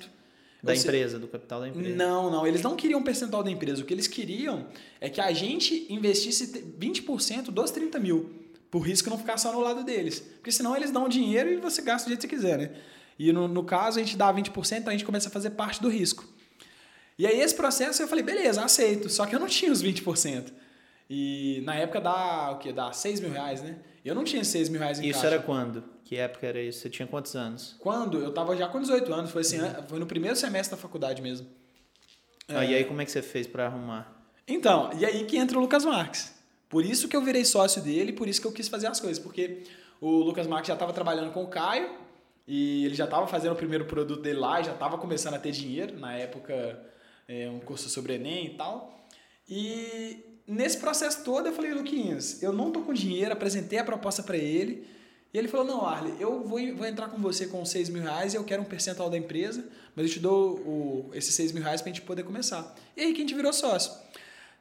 [0.62, 0.88] Da Você...
[0.88, 1.94] empresa, do capital da empresa.
[1.94, 2.46] Não, não.
[2.46, 3.82] Eles não queriam um percentual da empresa.
[3.82, 4.66] O que eles queriam
[5.00, 6.46] é que a gente investisse
[6.78, 8.30] 20% dos 30 mil.
[8.70, 10.20] Por risco não ficar só no lado deles.
[10.20, 12.70] Porque senão eles dão dinheiro e você gasta do jeito que você quiser, né?
[13.18, 15.80] E no, no caso, a gente dá 20%, então a gente começa a fazer parte
[15.80, 16.24] do risco.
[17.18, 19.08] E aí esse processo eu falei, beleza, aceito.
[19.08, 20.52] Só que eu não tinha os 20%.
[21.10, 22.72] E na época dá o quê?
[22.72, 23.76] Dá 6 mil reais, né?
[24.04, 25.34] Eu não tinha 6 mil reais em Isso caixa.
[25.34, 25.84] era quando?
[26.04, 26.80] Que época era isso?
[26.80, 27.76] Você tinha quantos anos?
[27.78, 28.18] Quando?
[28.18, 29.30] Eu tava já com 18 anos.
[29.30, 29.86] Foi, assim, uhum.
[29.86, 31.46] foi no primeiro semestre da faculdade mesmo.
[32.48, 32.70] Ah, é...
[32.70, 34.16] E aí como é que você fez para arrumar?
[34.46, 36.34] Então, e aí que entra o Lucas Marques.
[36.68, 39.18] Por isso que eu virei sócio dele, por isso que eu quis fazer as coisas.
[39.18, 39.64] Porque
[40.00, 41.90] o Lucas Marques já estava trabalhando com o Caio
[42.46, 45.52] e ele já estava fazendo o primeiro produto dele lá, já estava começando a ter
[45.52, 45.98] dinheiro.
[45.98, 46.82] Na época,
[47.26, 49.06] é, um curso sobre Enem e tal.
[49.48, 54.22] E nesse processo todo eu falei, Luquinhas, eu não tô com dinheiro, apresentei a proposta
[54.22, 54.86] para ele
[55.32, 58.32] e ele falou: Não, Arley, eu vou, vou entrar com você com 6 mil reais
[58.32, 61.62] e eu quero um percentual da empresa, mas eu te dou o, esses 6 mil
[61.62, 62.74] reais para a gente poder começar.
[62.96, 63.92] E aí que a gente virou sócio.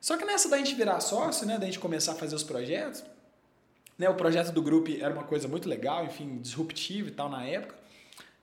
[0.01, 3.03] Só que nessa da gente virar sócio, né, da gente começar a fazer os projetos,
[3.97, 7.43] né, o projeto do grupo era uma coisa muito legal, enfim, disruptivo e tal na
[7.45, 7.75] época.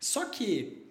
[0.00, 0.83] Só que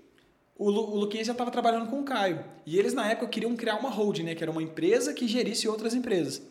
[0.57, 2.43] o, Lu, o já estava trabalhando com o Caio.
[2.65, 5.67] E eles, na época, queriam criar uma holding, né, que era uma empresa que gerisse
[5.67, 6.41] outras empresas.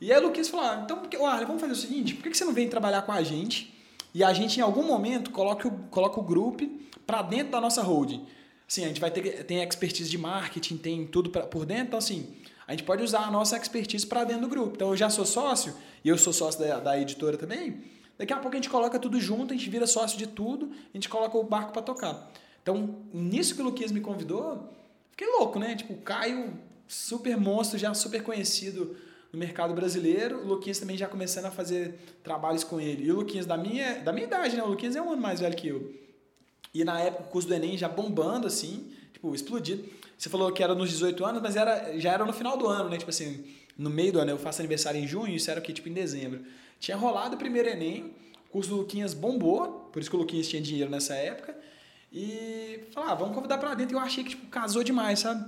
[0.00, 2.44] E aí o Luquinhas falou, ah, então, Arley, vamos fazer o seguinte, por que você
[2.44, 3.74] não vem trabalhar com a gente
[4.12, 6.68] e a gente, em algum momento, coloca o, coloca o grupo
[7.06, 8.26] para dentro da nossa holding?
[8.68, 11.98] Assim, a gente vai ter tem expertise de marketing, tem tudo pra, por dentro, então
[11.98, 12.34] assim,
[12.66, 14.72] a gente pode usar a nossa expertise para dentro do grupo.
[14.74, 17.82] Então eu já sou sócio e eu sou sócio da, da editora também.
[18.18, 20.96] Daqui a pouco a gente coloca tudo junto, a gente vira sócio de tudo, a
[20.96, 22.30] gente coloca o barco para tocar.
[22.64, 24.72] Então, nisso que o Luquinhas me convidou,
[25.10, 25.76] fiquei louco, né?
[25.76, 28.96] Tipo, o Caio, super monstro, já super conhecido
[29.30, 30.38] no mercado brasileiro.
[30.38, 33.04] O Luquinhas também já começando a fazer trabalhos com ele.
[33.04, 34.62] E o Luquinhas da minha, da minha idade, né?
[34.62, 35.94] O Luquinhas é um ano mais velho que eu.
[36.72, 39.84] E na época o curso do Enem já bombando, assim, tipo, explodido.
[40.16, 42.88] Você falou que era nos 18 anos, mas era, já era no final do ano,
[42.88, 42.96] né?
[42.96, 43.44] Tipo assim,
[43.76, 44.30] no meio do ano.
[44.30, 46.40] Eu faço aniversário em junho, isso era o que, tipo, em dezembro.
[46.80, 48.14] Tinha rolado o primeiro Enem,
[48.48, 51.54] o curso do Luquinhas bombou, por isso que o Luquinhas tinha dinheiro nessa época.
[52.14, 53.96] E falar, ah, vamos convidar para dentro.
[53.96, 55.44] E eu achei que tipo, casou demais, sabe?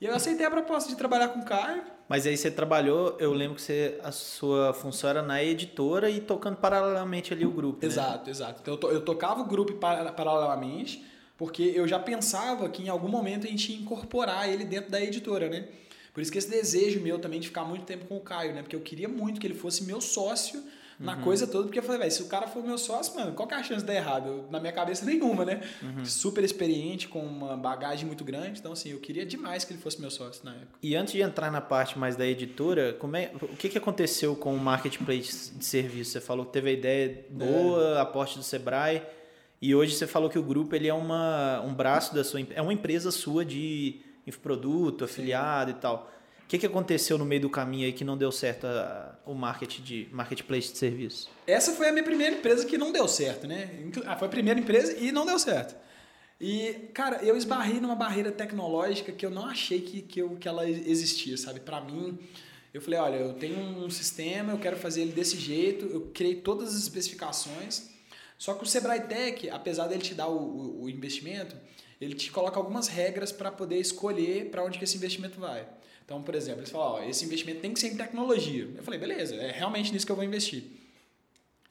[0.00, 1.82] E eu aceitei a proposta de trabalhar com o Caio.
[2.08, 6.20] Mas aí você trabalhou, eu lembro que você, a sua função era na editora e
[6.20, 7.80] tocando paralelamente ali o grupo.
[7.82, 7.88] Né?
[7.88, 8.60] Exato, exato.
[8.62, 11.04] Então eu, to, eu tocava o grupo paralelamente,
[11.36, 15.00] porque eu já pensava que em algum momento a gente ia incorporar ele dentro da
[15.02, 15.66] editora, né?
[16.14, 18.62] Por isso que esse desejo meu também de ficar muito tempo com o Caio, né?
[18.62, 20.62] Porque eu queria muito que ele fosse meu sócio
[20.98, 21.22] na uhum.
[21.22, 23.54] coisa toda, porque eu falei, velho, se o cara for meu sócio, mano, qual que
[23.54, 24.28] é a chance de dar errado?
[24.28, 25.60] Eu, na minha cabeça, nenhuma, né?
[25.82, 26.04] Uhum.
[26.04, 30.00] Super experiente, com uma bagagem muito grande, então, assim, eu queria demais que ele fosse
[30.00, 30.78] meu sócio na época.
[30.82, 34.34] E antes de entrar na parte mais da editora, como é, o que, que aconteceu
[34.34, 36.12] com o marketplace de serviço?
[36.12, 38.00] Você falou que teve a ideia boa, é.
[38.00, 39.02] aporte do Sebrae,
[39.60, 42.60] e hoje você falou que o grupo ele é uma, um braço da sua é
[42.60, 45.76] uma empresa sua de infoproduto, afiliado Sim.
[45.76, 46.12] e tal.
[46.46, 49.34] O que, que aconteceu no meio do caminho aí que não deu certo a, o
[49.34, 51.28] market de, marketplace de serviço?
[51.44, 53.68] Essa foi a minha primeira empresa que não deu certo, né?
[54.04, 55.74] Ah, foi a primeira empresa e não deu certo.
[56.40, 60.46] E, cara, eu esbarrei numa barreira tecnológica que eu não achei que, que, eu, que
[60.46, 61.58] ela existia, sabe?
[61.58, 62.16] Para mim,
[62.72, 66.36] eu falei, olha, eu tenho um sistema, eu quero fazer ele desse jeito, eu criei
[66.36, 67.90] todas as especificações,
[68.38, 71.56] só que o Sebrae Tech, apesar dele te dar o, o, o investimento,
[72.00, 75.66] ele te coloca algumas regras para poder escolher para onde que esse investimento vai.
[76.06, 78.70] Então, por exemplo, eles falam, ó, esse investimento tem que ser em tecnologia.
[78.76, 80.62] Eu falei, beleza, é realmente nisso que eu vou investir.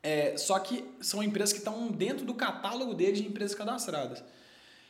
[0.03, 4.21] É, só que são empresas que estão dentro do catálogo deles de empresas cadastradas.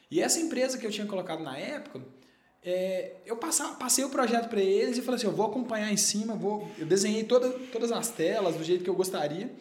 [0.09, 2.01] E essa empresa que eu tinha colocado na época,
[2.63, 5.97] é, eu passava, passei o projeto para eles e falei assim, eu vou acompanhar em
[5.97, 9.53] cima, vou, eu desenhei toda, todas as telas do jeito que eu gostaria,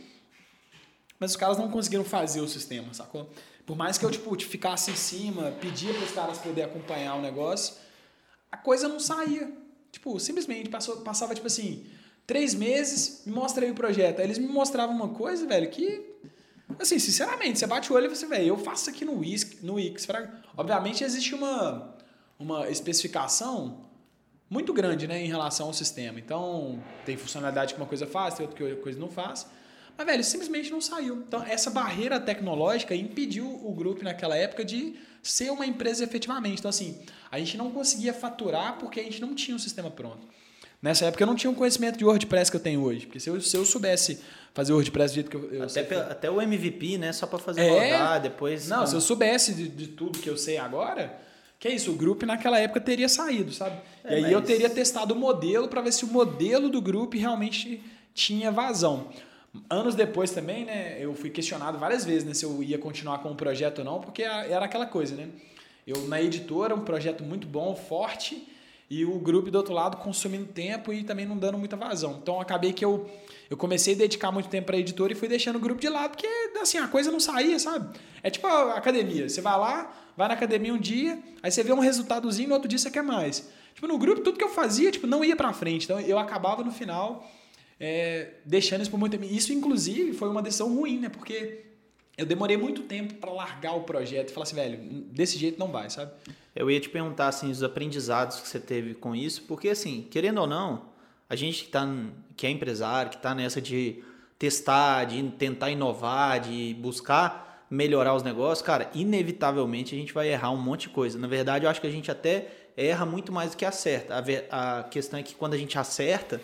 [1.20, 3.28] mas os caras não conseguiram fazer o sistema, sacou?
[3.66, 7.20] Por mais que eu tipo, ficasse em cima, pedia para os caras poderem acompanhar o
[7.20, 7.74] negócio,
[8.50, 9.63] a coisa não saía.
[9.94, 11.86] Tipo, simplesmente passou, passava, tipo assim,
[12.26, 14.18] três meses, me mostra aí o projeto.
[14.18, 16.04] Aí eles me mostravam uma coisa, velho, que.
[16.80, 19.74] Assim, sinceramente, você bate o olho e você, velho, eu faço aqui no Wix, no
[19.74, 20.08] Wix.
[20.56, 21.94] Obviamente existe uma,
[22.36, 23.84] uma especificação
[24.50, 26.18] muito grande, né, em relação ao sistema.
[26.18, 29.46] Então, tem funcionalidade que uma coisa faz, tem outra que coisa não faz.
[29.96, 31.24] Mas, velho, simplesmente não saiu.
[31.26, 36.58] Então, essa barreira tecnológica impediu o grupo naquela época de ser uma empresa efetivamente.
[36.58, 40.26] Então, assim, a gente não conseguia faturar porque a gente não tinha um sistema pronto.
[40.84, 43.06] Nessa época eu não tinha o conhecimento de WordPress que eu tenho hoje.
[43.06, 44.20] Porque se eu, se eu soubesse
[44.52, 45.50] fazer WordPress do jeito que eu.
[45.50, 47.10] eu até, pela, até o MVP, né?
[47.10, 47.92] Só para fazer é...
[47.96, 48.68] rodar, depois.
[48.68, 51.18] Não, se eu soubesse de, de, tudo que eu sei agora,
[51.58, 53.80] que é isso, o grupo naquela época teria saído, sabe?
[54.04, 54.32] É, e aí mas...
[54.32, 59.08] eu teria testado o modelo para ver se o modelo do grupo realmente tinha vazão.
[59.70, 63.30] Anos depois também, né, eu fui questionado várias vezes né, se eu ia continuar com
[63.30, 65.28] o projeto ou não, porque era aquela coisa, né?
[65.86, 68.48] Eu na editora, um projeto muito bom, forte,
[68.90, 72.18] e o grupo do outro lado consumindo tempo e também não dando muita vazão.
[72.22, 73.08] Então acabei que eu,
[73.48, 76.10] eu comecei a dedicar muito tempo para editora e fui deixando o grupo de lado,
[76.10, 76.28] porque
[76.60, 77.98] assim, a coisa não saía, sabe?
[78.22, 79.28] É tipo a academia.
[79.28, 82.68] Você vai lá, vai na academia um dia, aí você vê um resultadozinho, no outro
[82.68, 83.48] dia você quer mais.
[83.74, 85.84] Tipo, no grupo, tudo que eu fazia, tipo, não ia para frente.
[85.84, 87.28] Então eu acabava no final
[87.78, 89.24] é, deixando isso por muito tempo.
[89.24, 91.08] Isso, inclusive, foi uma decisão ruim, né?
[91.08, 91.64] Porque
[92.16, 94.78] eu demorei muito tempo para largar o projeto e falar assim, velho,
[95.10, 96.12] desse jeito não vai, sabe?
[96.54, 100.40] Eu ia te perguntar, assim, os aprendizados que você teve com isso, porque, assim, querendo
[100.40, 100.86] ou não,
[101.28, 101.88] a gente que, tá,
[102.36, 104.02] que é empresário, que está nessa de
[104.38, 110.50] testar, de tentar inovar, de buscar melhorar os negócios, cara, inevitavelmente a gente vai errar
[110.50, 111.18] um monte de coisa.
[111.18, 114.14] Na verdade, eu acho que a gente até erra muito mais do que acerta.
[114.50, 116.40] A, a questão é que quando a gente acerta,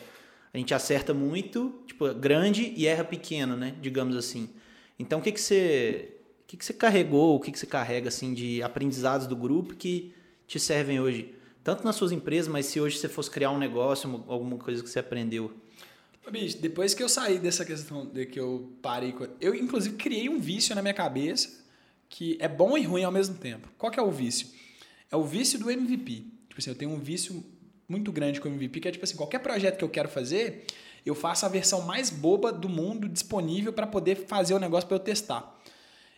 [0.52, 3.74] a gente acerta muito, tipo, grande e erra pequeno, né?
[3.80, 4.50] Digamos assim.
[4.98, 6.16] Então, o que, que você.
[6.42, 9.76] O que, que você carregou, o que, que você carrega assim de aprendizados do grupo
[9.76, 10.12] que
[10.48, 11.32] te servem hoje?
[11.62, 14.90] Tanto nas suas empresas, mas se hoje você fosse criar um negócio, alguma coisa que
[14.90, 15.52] você aprendeu.
[16.30, 19.26] Bicho, depois que eu saí dessa questão de que eu parei com...
[19.40, 21.64] Eu, inclusive, criei um vício na minha cabeça
[22.08, 23.68] que é bom e ruim ao mesmo tempo.
[23.78, 24.48] Qual que é o vício?
[25.10, 26.24] É o vício do MVP.
[26.48, 27.44] Tipo assim, eu tenho um vício
[27.90, 30.64] muito grande com o MVP, que é tipo assim, qualquer projeto que eu quero fazer,
[31.04, 34.96] eu faço a versão mais boba do mundo disponível para poder fazer o negócio para
[34.96, 35.58] eu testar.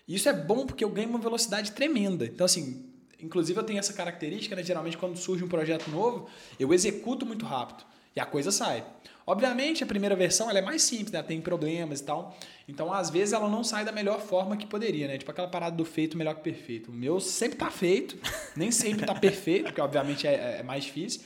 [0.06, 2.26] Isso é bom porque eu ganho uma velocidade tremenda.
[2.26, 2.84] Então, assim,
[3.18, 4.62] inclusive eu tenho essa característica, né?
[4.62, 8.84] Geralmente, quando surge um projeto novo, eu executo muito rápido e a coisa sai.
[9.24, 11.22] Obviamente, a primeira versão ela é mais simples, né?
[11.22, 12.36] tem problemas e tal.
[12.68, 15.16] Então, às vezes, ela não sai da melhor forma que poderia, né?
[15.16, 16.90] Tipo aquela parada do feito melhor que perfeito.
[16.90, 18.18] O meu sempre tá feito,
[18.56, 21.22] nem sempre tá perfeito, porque obviamente é, é mais difícil.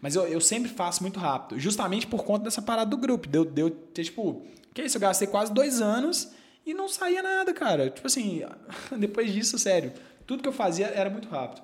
[0.00, 3.28] Mas eu, eu sempre faço muito rápido, justamente por conta dessa parada do grupo.
[3.28, 4.96] Deu, deu tipo, que isso?
[4.96, 6.30] Eu gastei quase dois anos
[6.66, 7.90] e não saía nada, cara.
[7.90, 8.42] Tipo assim,
[8.98, 9.92] depois disso, sério,
[10.26, 11.62] tudo que eu fazia era muito rápido.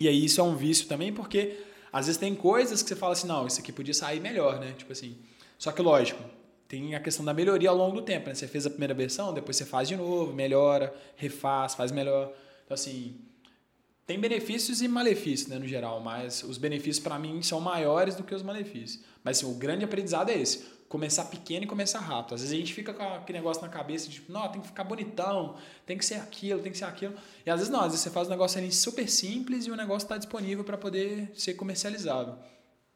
[0.00, 1.60] E aí isso é um vício também, porque
[1.92, 4.74] às vezes tem coisas que você fala assim, não, isso aqui podia sair melhor, né?
[4.76, 5.16] Tipo assim.
[5.58, 6.22] Só que lógico,
[6.66, 8.34] tem a questão da melhoria ao longo do tempo, né?
[8.34, 12.32] Você fez a primeira versão, depois você faz de novo, melhora, refaz, faz melhor.
[12.64, 13.14] Então assim,
[14.06, 18.24] tem benefícios e malefícios, né, no geral, mas os benefícios para mim são maiores do
[18.24, 19.02] que os malefícios.
[19.22, 22.34] Mas assim, o grande aprendizado é esse começar pequeno e começar rápido.
[22.34, 24.66] Às vezes a gente fica com aquele negócio na cabeça de tipo, não, tem que
[24.66, 27.14] ficar bonitão, tem que ser aquilo, tem que ser aquilo.
[27.46, 29.76] E às vezes não, às vezes você faz um negócio ali super simples e o
[29.76, 32.36] negócio está disponível para poder ser comercializado.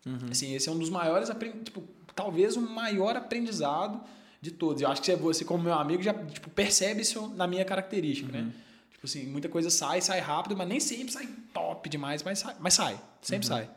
[0.05, 0.29] Uhum.
[0.31, 1.31] Assim, esse é um dos maiores,
[1.65, 1.83] tipo,
[2.15, 4.03] talvez o maior aprendizado
[4.43, 4.83] de todos.
[4.83, 8.41] Eu acho que você, como meu amigo, já tipo, percebe isso na minha característica, né?
[8.41, 8.47] uhum.
[8.47, 8.53] né?
[8.97, 12.57] Tipo assim, muita coisa sai, sai rápido, mas nem sempre sai top demais, mas sai,
[12.59, 13.55] mas sai sempre uhum.
[13.55, 13.71] sai.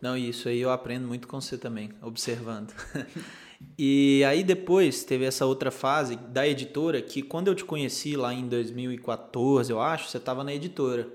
[0.00, 2.72] Não, isso aí eu aprendo muito com você também, observando.
[3.76, 8.32] E aí depois teve essa outra fase da editora que quando eu te conheci lá
[8.32, 11.08] em 2014, eu acho, você estava na editora.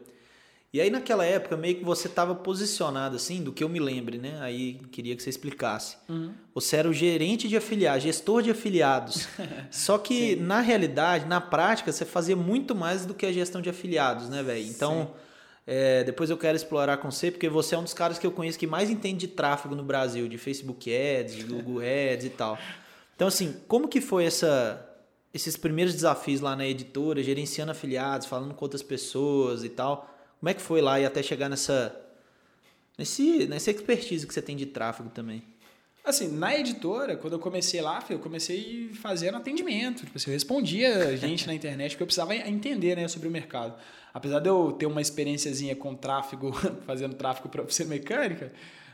[0.74, 4.18] E aí naquela época meio que você estava posicionado assim, do que eu me lembre,
[4.18, 4.40] né?
[4.42, 5.98] Aí queria que você explicasse.
[6.10, 6.34] Uhum.
[6.56, 9.28] Você era o gerente de afiliados, gestor de afiliados.
[9.70, 13.70] Só que na realidade, na prática, você fazia muito mais do que a gestão de
[13.70, 14.68] afiliados, né, velho?
[14.68, 15.24] Então, Sim
[15.66, 18.32] é, depois eu quero explorar com você, porque você é um dos caras que eu
[18.32, 21.80] conheço que mais entende de tráfego no Brasil, de Facebook Ads, de Google
[22.14, 22.58] Ads e tal.
[23.16, 24.86] Então, assim, como que foi essa,
[25.34, 30.13] esses primeiros desafios lá na editora, gerenciando afiliados, falando com outras pessoas e tal?
[30.44, 31.96] Como é que foi lá e até chegar nessa,
[32.98, 35.42] nesse, nessa expertise que você tem de tráfego também?
[36.04, 40.04] Assim, na editora, quando eu comecei lá, eu comecei fazendo atendimento.
[40.04, 43.74] Tipo assim, eu respondia gente na internet, porque eu precisava entender né, sobre o mercado.
[44.14, 46.52] Apesar de eu ter uma experiênciazinha com tráfego,
[46.86, 48.52] fazendo tráfego para oficina mecânica,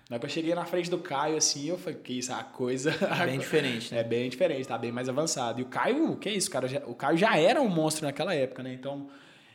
[0.07, 2.43] na hora que eu cheguei na frente do Caio, assim, eu falei, que isso, a
[2.43, 2.91] coisa...
[2.91, 4.01] É bem diferente, né?
[4.01, 5.59] É bem diferente, tá bem mais avançado.
[5.59, 6.83] E o Caio, que isso, cara?
[6.85, 8.71] O Caio já era um monstro naquela época, né?
[8.71, 9.09] Então,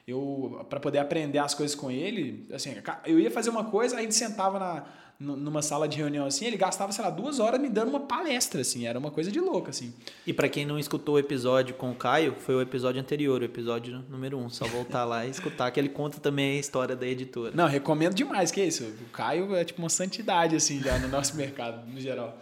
[0.07, 2.75] eu, para poder aprender as coisas com ele, assim,
[3.07, 4.85] eu ia fazer uma coisa, aí a gente sentava na
[5.19, 8.61] numa sala de reunião assim, ele gastava, sei lá, duas horas me dando uma palestra,
[8.61, 9.95] assim, era uma coisa de louco, assim.
[10.27, 13.45] E para quem não escutou o episódio com o Caio, foi o episódio anterior, o
[13.45, 17.07] episódio número um, só voltar lá e escutar, que ele conta também a história da
[17.07, 17.53] editora.
[17.55, 21.09] Não, recomendo demais, que é isso, o Caio é tipo uma santidade, assim, já no
[21.09, 22.37] nosso mercado, no geral.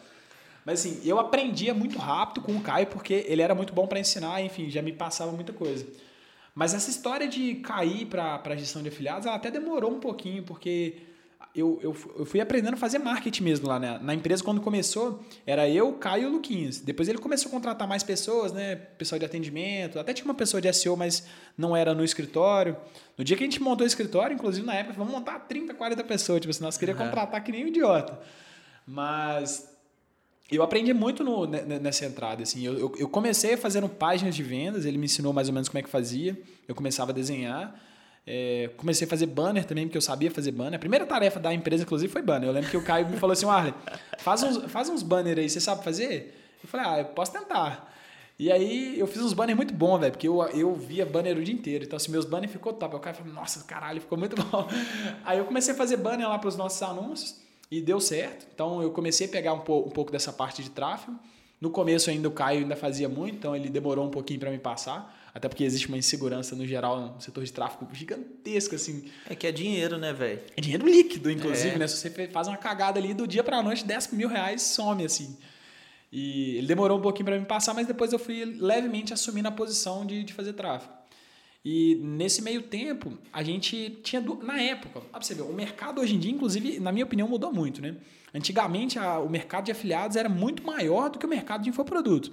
[0.64, 4.01] Mas assim, eu aprendia muito rápido com o Caio, porque ele era muito bom para
[4.01, 5.87] ensinar, enfim, já me passava muita coisa.
[6.54, 10.42] Mas essa história de cair para a gestão de afiliados, ela até demorou um pouquinho,
[10.42, 10.96] porque
[11.54, 13.98] eu, eu, eu fui aprendendo a fazer marketing mesmo lá, né?
[14.02, 16.80] Na empresa, quando começou, era eu, Caio e o Luquinhas.
[16.80, 18.76] Depois ele começou a contratar mais pessoas, né?
[18.76, 22.76] Pessoal de atendimento, até tinha uma pessoa de SEO, mas não era no escritório.
[23.16, 26.04] No dia que a gente montou o escritório, inclusive na época, vamos montar 30, 40
[26.04, 26.40] pessoas.
[26.40, 27.08] Tipo assim, nós queríamos uhum.
[27.08, 28.18] contratar que nem um idiota.
[28.86, 29.71] Mas
[30.56, 32.42] eu aprendi muito no, nessa entrada.
[32.42, 32.64] Assim.
[32.64, 35.82] Eu, eu comecei fazendo páginas de vendas, ele me ensinou mais ou menos como é
[35.82, 36.38] que fazia.
[36.68, 37.74] Eu começava a desenhar.
[38.26, 40.74] É, comecei a fazer banner também, porque eu sabia fazer banner.
[40.74, 42.48] A primeira tarefa da empresa, inclusive, foi banner.
[42.48, 43.74] Eu lembro que o Caio me falou assim: Arley,
[44.18, 46.38] faz uns, faz uns banners aí, você sabe fazer?
[46.62, 47.92] Eu falei: ah, eu posso tentar.
[48.38, 51.42] E aí eu fiz uns banners muito bons, velho, porque eu, eu via banner o
[51.42, 51.84] dia inteiro.
[51.84, 52.94] Então, assim, meus banners ficou top.
[52.94, 54.68] O cara falou: nossa, caralho, ficou muito bom.
[55.24, 57.40] Aí eu comecei a fazer banner lá para os nossos anúncios
[57.72, 58.46] e deu certo.
[58.54, 61.18] Então, eu comecei a pegar um, po um pouco dessa parte de tráfego.
[61.58, 64.58] No começo ainda o Caio ainda fazia muito, então ele demorou um pouquinho para me
[64.58, 65.18] passar.
[65.35, 69.11] Até porque existe uma insegurança no geral no setor de tráfego gigantesca, assim.
[69.26, 70.42] É que é dinheiro, né, velho?
[70.54, 71.78] É dinheiro líquido, inclusive, é.
[71.78, 71.88] né?
[71.88, 75.38] Se você faz uma cagada ali do dia pra noite, 10 mil reais some, assim.
[76.12, 79.50] E ele demorou um pouquinho para me passar, mas depois eu fui levemente assumindo a
[79.50, 80.92] posição de, de fazer tráfego.
[81.64, 84.20] E nesse meio tempo, a gente tinha.
[84.42, 87.53] Na época, pra você ver, o mercado hoje em dia, inclusive, na minha opinião, mudou
[87.53, 87.96] muito, né?
[88.35, 92.33] Antigamente, a, o mercado de afiliados era muito maior do que o mercado de infoproduto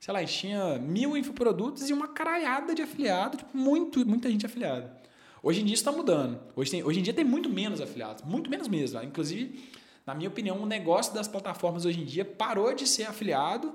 [0.00, 4.96] sei lá, tinha mil infoprodutos e uma caralhada de afiliados, tipo, muito, muita gente afiliada.
[5.42, 6.40] Hoje em dia está mudando.
[6.54, 9.02] Hoje, tem, hoje em dia tem muito menos afiliados, muito menos mesmo.
[9.02, 9.60] Inclusive,
[10.06, 13.72] na minha opinião, o negócio das plataformas hoje em dia parou de ser afiliado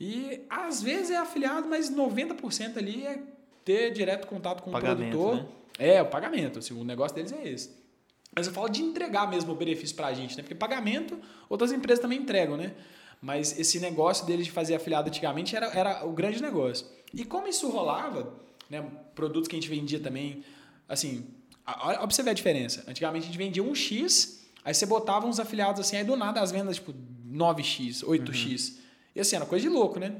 [0.00, 3.22] e às vezes é afiliado, mas 90% ali é
[3.64, 5.36] ter direto contato com o produtor.
[5.36, 5.46] Né?
[5.78, 6.58] É, o pagamento.
[6.58, 7.70] Assim, o negócio deles é esse.
[8.34, 10.42] Mas eu falo de entregar mesmo o benefício para a gente, né?
[10.42, 12.72] Porque pagamento, outras empresas também entregam, né?
[13.20, 16.86] Mas esse negócio deles de fazer afiliado antigamente era, era o grande negócio.
[17.12, 18.34] E como isso rolava,
[18.70, 18.82] né?
[19.14, 20.42] Produtos que a gente vendia também,
[20.88, 21.26] assim,
[22.24, 22.84] ver a diferença.
[22.88, 26.40] Antigamente a gente vendia um X, aí você botava uns afiliados assim, aí do nada
[26.40, 26.94] as vendas, tipo,
[27.30, 28.70] 9X, 8X.
[28.70, 28.82] Uhum.
[29.14, 30.16] E assim, era coisa de louco, né?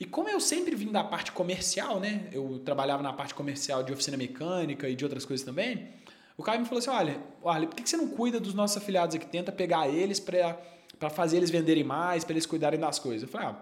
[0.00, 2.28] E como eu sempre vim da parte comercial, né?
[2.32, 5.88] Eu trabalhava na parte comercial de oficina mecânica e de outras coisas também.
[6.36, 9.16] O cara me falou assim: olha, Arley, por que você não cuida dos nossos afiliados
[9.16, 9.26] aqui?
[9.26, 13.22] Tenta pegar eles para fazer eles venderem mais, para eles cuidarem das coisas.
[13.22, 13.56] Eu falei: ah,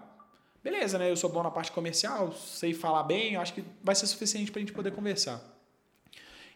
[0.63, 1.09] beleza, né?
[1.09, 4.59] Eu sou bom na parte comercial, sei falar bem, acho que vai ser suficiente para
[4.59, 5.41] a gente poder conversar.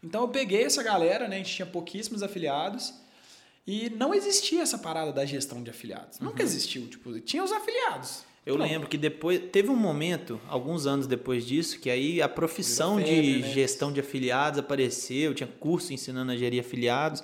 [0.03, 1.37] Então eu peguei essa galera, né?
[1.37, 2.93] A gente tinha pouquíssimos afiliados.
[3.65, 6.19] E não existia essa parada da gestão de afiliados.
[6.19, 6.25] Uhum.
[6.25, 6.87] Nunca existiu.
[6.87, 8.23] Tipo, tinha os afiliados.
[8.45, 8.69] Eu Pronto.
[8.69, 13.33] lembro que depois teve um momento, alguns anos depois disso, que aí a profissão febre,
[13.33, 13.53] de né?
[13.53, 17.23] gestão de afiliados apareceu, tinha curso ensinando a gerir afiliados.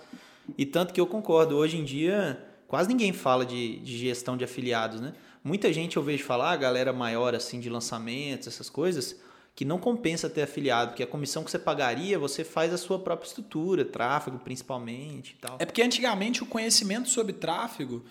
[0.57, 4.43] E tanto que eu concordo, hoje em dia quase ninguém fala de, de gestão de
[4.43, 5.13] afiliados, né?
[5.43, 9.15] Muita gente eu vejo falar, a galera maior assim de lançamentos, essas coisas,
[9.55, 12.99] que não compensa ter afiliado, porque a comissão que você pagaria, você faz a sua
[12.99, 15.55] própria estrutura, tráfego principalmente e tal.
[15.59, 18.03] É porque antigamente o conhecimento sobre tráfego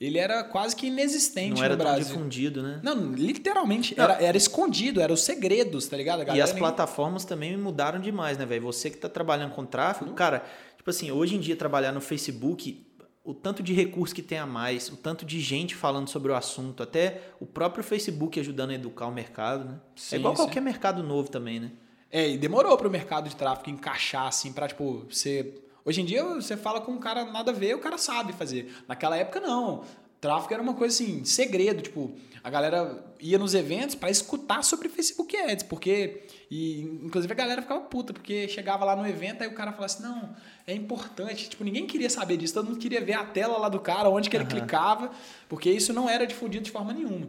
[0.00, 2.06] ele era quase que inexistente não era no Brasil.
[2.06, 2.80] difundido, né?
[2.82, 3.94] Não, literalmente.
[3.96, 4.04] Não.
[4.04, 6.34] Era, era escondido, eram os segredos, tá ligado?
[6.34, 6.58] e as nem...
[6.58, 8.62] plataformas também mudaram demais, né, velho?
[8.62, 10.16] Você que tá trabalhando com tráfego, uhum.
[10.16, 10.42] cara,
[10.74, 12.86] tipo assim, hoje em dia trabalhar no Facebook,
[13.22, 16.34] o tanto de recurso que tem a mais, o tanto de gente falando sobre o
[16.34, 19.80] assunto, até o próprio Facebook ajudando a educar o mercado, né?
[19.94, 20.42] Sim, é igual sim.
[20.42, 21.72] qualquer mercado novo também, né?
[22.10, 26.04] É, e demorou para o mercado de tráfego encaixar, assim, para tipo, ser Hoje em
[26.04, 28.72] dia você fala com um cara nada a ver, o cara sabe fazer.
[28.86, 29.84] Naquela época não.
[30.20, 32.14] Tráfego era uma coisa assim, segredo, tipo,
[32.44, 37.62] a galera ia nos eventos para escutar sobre Facebook Ads, porque e inclusive a galera
[37.62, 41.48] ficava puta, porque chegava lá no evento aí o cara falava assim: "Não, é importante".
[41.48, 44.28] Tipo, ninguém queria saber disso, todo mundo queria ver a tela lá do cara, onde
[44.28, 44.50] que ele uhum.
[44.50, 45.10] clicava,
[45.48, 47.28] porque isso não era difundido de forma nenhuma.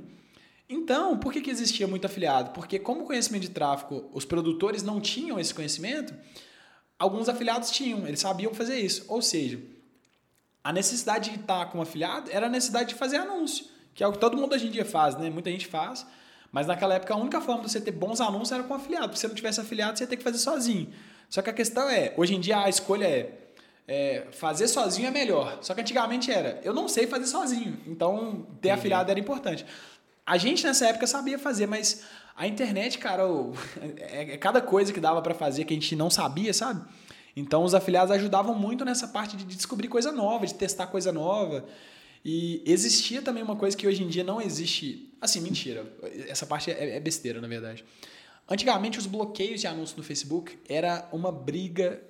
[0.67, 2.51] Então, por que, que existia muito afiliado?
[2.51, 6.13] Porque como conhecimento de tráfego, os produtores não tinham esse conhecimento,
[7.01, 9.05] alguns afiliados tinham, eles sabiam fazer isso.
[9.07, 9.59] Ou seja,
[10.63, 14.11] a necessidade de estar com afiliado era a necessidade de fazer anúncio, que é o
[14.11, 15.27] que todo mundo hoje em dia faz, né?
[15.27, 16.05] Muita gente faz.
[16.51, 19.07] Mas naquela época a única forma de você ter bons anúncios era com afiliado.
[19.07, 20.93] Porque se você não tivesse afiliado, você ia ter que fazer sozinho.
[21.27, 23.33] Só que a questão é, hoje em dia a escolha é,
[23.87, 25.57] é fazer sozinho é melhor.
[25.61, 27.81] Só que antigamente era, eu não sei fazer sozinho.
[27.87, 28.75] Então ter uhum.
[28.75, 29.65] afiliado era importante.
[30.23, 32.03] A gente nessa época sabia fazer, mas
[32.41, 33.21] a internet, cara,
[33.99, 36.83] é, é cada coisa que dava para fazer que a gente não sabia, sabe?
[37.35, 41.63] Então os afiliados ajudavam muito nessa parte de descobrir coisa nova, de testar coisa nova.
[42.25, 45.13] E existia também uma coisa que hoje em dia não existe.
[45.21, 45.85] Assim, mentira.
[46.27, 47.85] Essa parte é, é besteira, na verdade.
[48.49, 52.01] Antigamente, os bloqueios de anúncios no Facebook era uma briga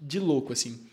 [0.00, 0.88] de louco, assim.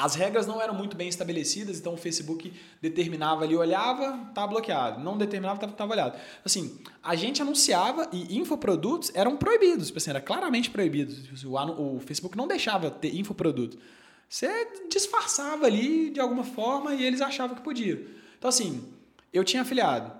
[0.00, 5.04] As regras não eram muito bem estabelecidas, então o Facebook determinava ali, olhava, tá bloqueado.
[5.04, 6.18] Não determinava, estava tava olhado.
[6.42, 11.44] Assim, a gente anunciava e infoprodutos eram proibidos, tipo assim, era claramente proibidos.
[11.44, 13.78] O, o Facebook não deixava ter infoproduto.
[14.26, 14.48] Você
[14.88, 18.02] disfarçava ali de alguma forma e eles achavam que podia.
[18.38, 18.82] Então, assim,
[19.30, 20.12] eu tinha afiliado.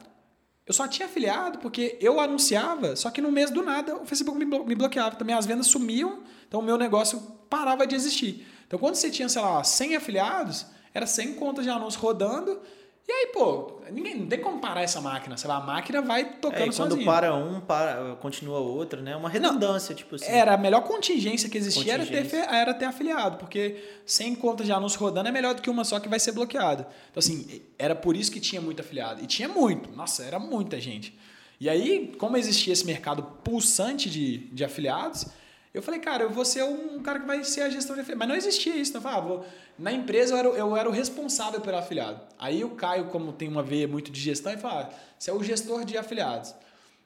[0.66, 4.38] Eu só tinha afiliado porque eu anunciava, só que no mês do nada o Facebook
[4.38, 5.16] me bloqueava.
[5.16, 8.47] Também as vendas sumiam, então o meu negócio parava de existir.
[8.71, 12.61] Então, quando você tinha, sei lá, 100 afiliados, era 100 contas de anúncio rodando.
[13.09, 15.37] E aí, pô, ninguém, não tem como parar essa máquina.
[15.37, 19.17] Sei lá, a máquina vai tocando é, e quando para um, para, continua outro, né?
[19.17, 20.27] Uma redundância, não, tipo assim.
[20.27, 22.37] Era a melhor contingência que existia contingência.
[22.37, 25.69] Era, ter, era ter afiliado, porque 100 contas de anúncio rodando é melhor do que
[25.69, 26.87] uma só que vai ser bloqueada.
[27.11, 29.21] Então, assim, era por isso que tinha muito afiliado.
[29.21, 29.91] E tinha muito.
[29.97, 31.19] Nossa, era muita gente.
[31.59, 35.27] E aí, como existia esse mercado pulsante de, de afiliados,
[35.73, 38.19] eu falei, cara, eu vou ser um cara que vai ser a gestão de afiliado.
[38.19, 38.91] Mas não existia isso.
[38.91, 39.71] Então, eu falava, ah.
[39.79, 42.21] Na empresa eu era, eu era o responsável pelo afiliado.
[42.39, 45.33] Aí o Caio, como tem uma veia muito de gestão, ele falava, ah, você é
[45.33, 46.55] o gestor de afiliados.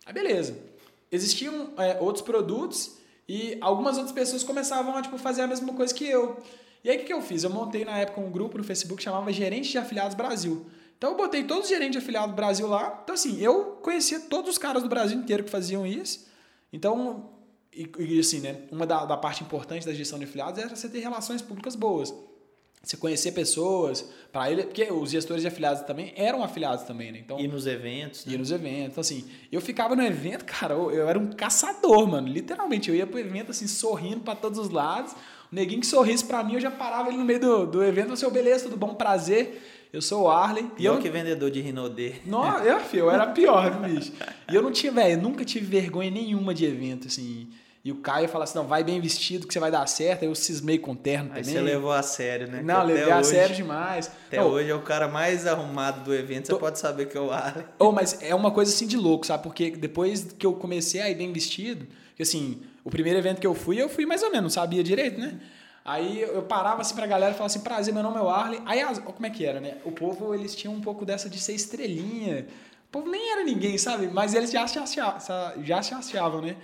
[0.05, 0.59] Aí beleza.
[1.13, 2.97] Existiam é, outros produtos
[3.29, 6.43] e algumas outras pessoas começavam a tipo, fazer a mesma coisa que eu.
[6.83, 7.45] E aí o que eu fiz?
[7.45, 10.67] Eu montei na época um grupo no Facebook que chamava Gerente de Afiliados Brasil.
[10.99, 13.01] Então eu botei todos os gerentes de afiliados do Brasil lá.
[13.05, 16.27] Então assim, eu conhecia todos os caras do Brasil inteiro que faziam isso.
[16.73, 17.31] Então
[17.77, 20.89] e, e assim, né, uma da, da, parte importante da gestão de afiliados era você
[20.89, 22.15] ter relações públicas boas.
[22.83, 27.21] você conhecer pessoas, para ele, porque os gestores de afiliados também eram afiliados também, né?
[27.25, 28.27] Então, e nos eventos.
[28.27, 28.35] Né?
[28.35, 28.91] E nos eventos.
[28.91, 32.29] Então, assim, eu ficava no evento, cara, eu, eu, era um caçador, mano.
[32.29, 35.13] Literalmente, eu ia pro evento, assim, sorrindo para todos os lados.
[35.51, 38.11] O neguinho que sorrisse para mim, eu já parava ele no meio do, do evento,
[38.11, 39.63] eu, seu beleza, tudo bom, prazer.
[39.95, 40.69] Eu sou o Arley.
[40.77, 40.99] E eu...
[40.99, 42.15] que vendedor de Rinodê.
[42.27, 44.13] Não, eu, filho, eu era pior, bicho.
[44.51, 47.49] E eu não tinha, velho, nunca tive vergonha nenhuma de evento, assim.
[47.85, 50.23] E o Caio fala assim: não, vai bem vestido que você vai dar certo.
[50.23, 51.55] Aí eu cismei com terno Aí também.
[51.55, 52.63] você levou a sério, né?
[52.63, 54.11] Não, levei a sério demais.
[54.27, 56.55] Até oh, hoje é o cara mais arrumado do evento, tô...
[56.55, 57.67] você pode saber que é o Arley.
[57.79, 59.43] Oh, mas é uma coisa assim de louco, sabe?
[59.43, 63.47] Porque depois que eu comecei a ir bem vestido, que assim, o primeiro evento que
[63.47, 65.39] eu fui, eu fui mais ou menos, não sabia direito, né?
[65.85, 68.63] Aí eu parava assim pra galera e falava assim, prazer, meu nome é o Arley.
[68.65, 69.77] Aí, como é que era, né?
[69.85, 72.47] O povo, eles tinham um pouco dessa de ser estrelinha.
[72.89, 74.07] O povo nem era ninguém, sabe?
[74.07, 75.21] Mas eles já se achavam,
[75.63, 76.57] já se achavam né?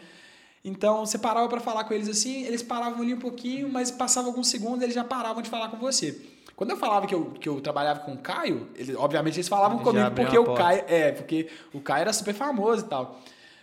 [0.65, 4.27] Então, você parava para falar com eles assim, eles paravam ali um pouquinho, mas passava
[4.27, 6.21] alguns segundos eles já paravam de falar com você.
[6.55, 9.79] Quando eu falava que eu, que eu trabalhava com o Caio, eles, obviamente eles falavam
[9.79, 13.19] comigo porque o Caio, é, porque o Caio era super famoso e tal.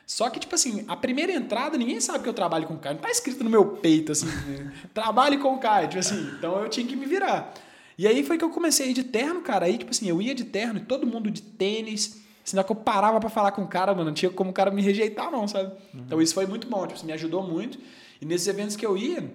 [0.07, 2.95] Só que, tipo assim, a primeira entrada, ninguém sabe que eu trabalho com o Caio.
[2.95, 4.27] Não tá escrito no meu peito, assim,
[4.95, 6.31] trabalhe com o Caio, tipo assim.
[6.37, 7.53] Então eu tinha que me virar.
[7.97, 9.65] E aí foi que eu comecei a ir de terno, cara.
[9.65, 12.77] Aí, tipo assim, eu ia de terno e todo mundo de tênis, Senão que eu
[12.77, 15.45] parava para falar com o cara, mano, não tinha como o cara me rejeitar, não,
[15.49, 15.69] sabe?
[15.93, 16.03] Uhum.
[16.05, 17.77] Então isso foi muito bom, tipo, me ajudou muito.
[18.21, 19.29] E nesses eventos que eu ia,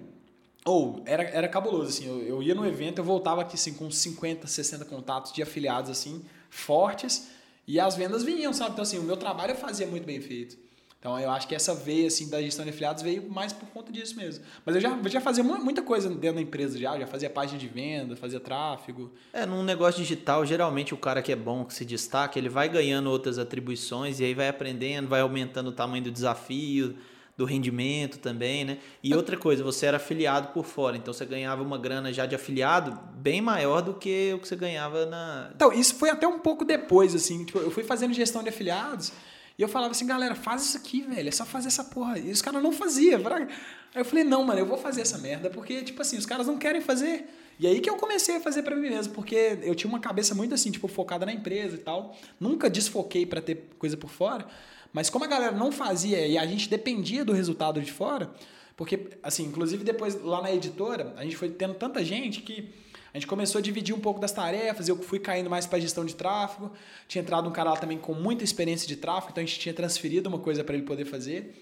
[0.65, 3.91] ou era, era cabuloso, assim, eu, eu ia no evento, eu voltava aqui assim, com
[3.91, 7.29] 50, 60 contatos de afiliados, assim, fortes,
[7.67, 8.71] e as vendas vinham, sabe?
[8.71, 10.57] Então, assim, o meu trabalho eu fazia muito bem feito.
[11.03, 13.91] Então eu acho que essa veia assim da gestão de afiliados veio mais por conta
[13.91, 14.45] disso mesmo.
[14.65, 17.59] Mas eu já, eu já fazia muita coisa dentro da empresa já, já fazia página
[17.59, 19.11] de venda, fazia tráfego.
[19.33, 22.69] É, num negócio digital, geralmente o cara que é bom, que se destaca, ele vai
[22.69, 26.95] ganhando outras atribuições e aí vai aprendendo, vai aumentando o tamanho do desafio,
[27.35, 28.77] do rendimento também, né?
[29.03, 32.33] E outra coisa, você era afiliado por fora, então você ganhava uma grana já de
[32.33, 35.51] afiliado bem maior do que o que você ganhava na.
[35.53, 37.43] Então, isso foi até um pouco depois, assim.
[37.43, 39.11] Tipo, eu fui fazendo gestão de afiliados.
[39.57, 41.29] E eu falava assim, galera, faz isso aqui, velho.
[41.29, 42.17] É só fazer essa porra.
[42.17, 43.21] E os caras não faziam.
[43.27, 43.47] Aí
[43.95, 45.49] eu falei, não, mano, eu vou fazer essa merda.
[45.49, 47.29] Porque, tipo assim, os caras não querem fazer.
[47.59, 49.13] E aí que eu comecei a fazer para mim mesmo.
[49.13, 52.17] Porque eu tinha uma cabeça muito assim, tipo, focada na empresa e tal.
[52.39, 54.47] Nunca desfoquei para ter coisa por fora.
[54.91, 58.31] Mas como a galera não fazia e a gente dependia do resultado de fora,
[58.75, 62.73] porque, assim, inclusive depois lá na editora, a gente foi tendo tanta gente que
[63.13, 66.03] a gente começou a dividir um pouco das tarefas, eu fui caindo mais para gestão
[66.03, 66.71] de tráfego.
[67.07, 69.73] Tinha entrado um cara lá também com muita experiência de tráfego, então a gente tinha
[69.73, 71.53] transferido uma coisa para ele poder fazer.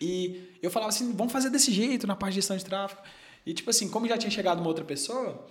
[0.00, 3.00] E eu falava assim, vamos fazer desse jeito na parte de gestão de tráfego.
[3.46, 5.46] E tipo assim, como já tinha chegado uma outra pessoa,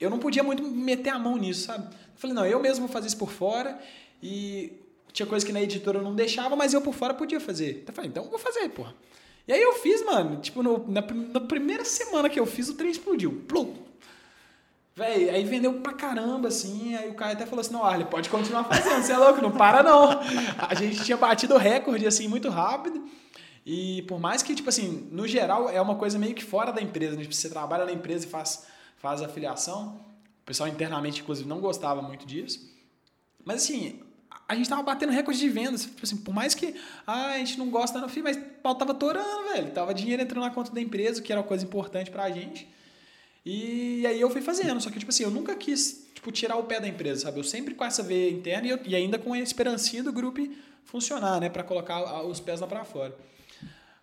[0.00, 1.86] eu não podia muito meter a mão nisso, sabe?
[1.86, 3.80] Eu falei, não, eu mesmo vou fazer isso por fora.
[4.20, 4.72] E
[5.12, 7.82] tinha coisa que na editora não deixava, mas eu por fora podia fazer.
[7.82, 8.96] Então eu falei, então eu vou fazer, porra.
[9.46, 12.74] E aí eu fiz, mano, tipo, no, na, na primeira semana que eu fiz, o
[12.74, 13.44] trem explodiu.
[13.46, 13.89] Plum!
[14.94, 16.94] Véi, aí vendeu pra caramba, assim.
[16.94, 19.52] Aí o cara até falou assim: não, Arley, pode continuar fazendo, você é louco, não
[19.52, 20.20] para não.
[20.58, 23.04] A gente tinha batido o recorde, assim, muito rápido.
[23.64, 26.80] E por mais que, tipo assim, no geral é uma coisa meio que fora da
[26.80, 27.22] empresa, né?
[27.22, 28.66] Tipo, você trabalha na empresa e faz,
[28.96, 30.00] faz afiliação.
[30.42, 32.68] O pessoal internamente, inclusive, não gostava muito disso.
[33.44, 34.00] Mas assim,
[34.48, 35.82] a gente tava batendo recorde de vendas.
[35.82, 36.74] Tipo assim, por mais que
[37.06, 39.70] ah, a gente não gosta, não, mas o pau tava torando, velho.
[39.70, 42.68] Tava dinheiro entrando na conta da empresa, que era uma coisa importante pra gente.
[43.44, 46.64] E aí eu fui fazendo, só que, tipo assim, eu nunca quis, tipo, tirar o
[46.64, 47.38] pé da empresa, sabe?
[47.38, 50.46] Eu sempre com essa veia interna e, eu, e ainda com a esperancinha do grupo
[50.84, 51.48] funcionar, né?
[51.48, 53.16] para colocar os pés lá para fora.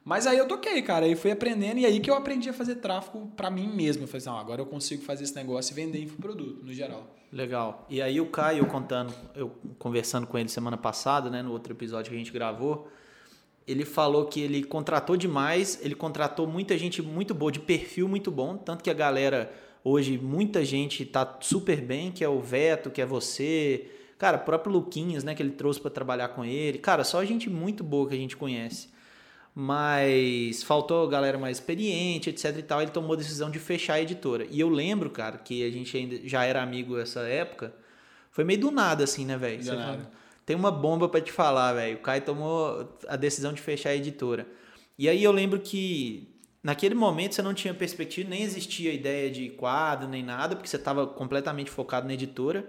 [0.04, 2.76] Mas aí eu toquei, cara, aí fui aprendendo e aí que eu aprendi a fazer
[2.76, 4.04] tráfego para mim mesmo.
[4.04, 7.14] Eu falei assim, ah, agora eu consigo fazer esse negócio e vender infoproduto, no geral.
[7.30, 7.86] Legal.
[7.90, 12.10] E aí o Caio contando, eu conversando com ele semana passada, né, no outro episódio
[12.10, 12.88] que a gente gravou,
[13.68, 18.32] ele falou que ele contratou demais, ele contratou muita gente muito boa, de perfil muito
[18.32, 19.52] bom, tanto que a galera
[19.84, 24.42] hoje, muita gente tá super bem, que é o Veto, que é você, cara, o
[24.42, 28.08] próprio Luquinhas, né, que ele trouxe para trabalhar com ele, cara, só gente muito boa
[28.08, 28.90] que a gente conhece.
[29.60, 34.02] Mas faltou galera mais experiente, etc e tal, ele tomou a decisão de fechar a
[34.02, 34.46] editora.
[34.52, 37.74] E eu lembro, cara, que a gente ainda já era amigo nessa época,
[38.30, 39.64] foi meio do nada assim, né, velho?
[40.48, 41.98] Tem uma bomba para te falar, velho.
[41.98, 44.48] O Caio tomou a decisão de fechar a editora.
[44.98, 49.50] E aí eu lembro que naquele momento você não tinha perspectiva, nem existia ideia de
[49.50, 52.66] quadro, nem nada, porque você estava completamente focado na editora.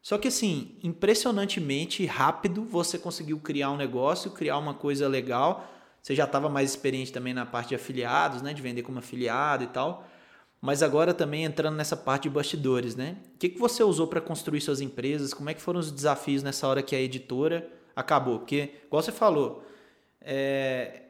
[0.00, 5.68] Só que assim, impressionantemente rápido você conseguiu criar um negócio, criar uma coisa legal.
[6.00, 9.64] Você já estava mais experiente também na parte de afiliados, né, de vender como afiliado
[9.64, 10.06] e tal.
[10.60, 13.16] Mas agora também entrando nessa parte de bastidores, né?
[13.34, 15.32] O que, que você usou para construir suas empresas?
[15.32, 18.40] Como é que foram os desafios nessa hora que a editora acabou?
[18.40, 19.64] Porque, igual você falou,
[20.20, 21.02] é,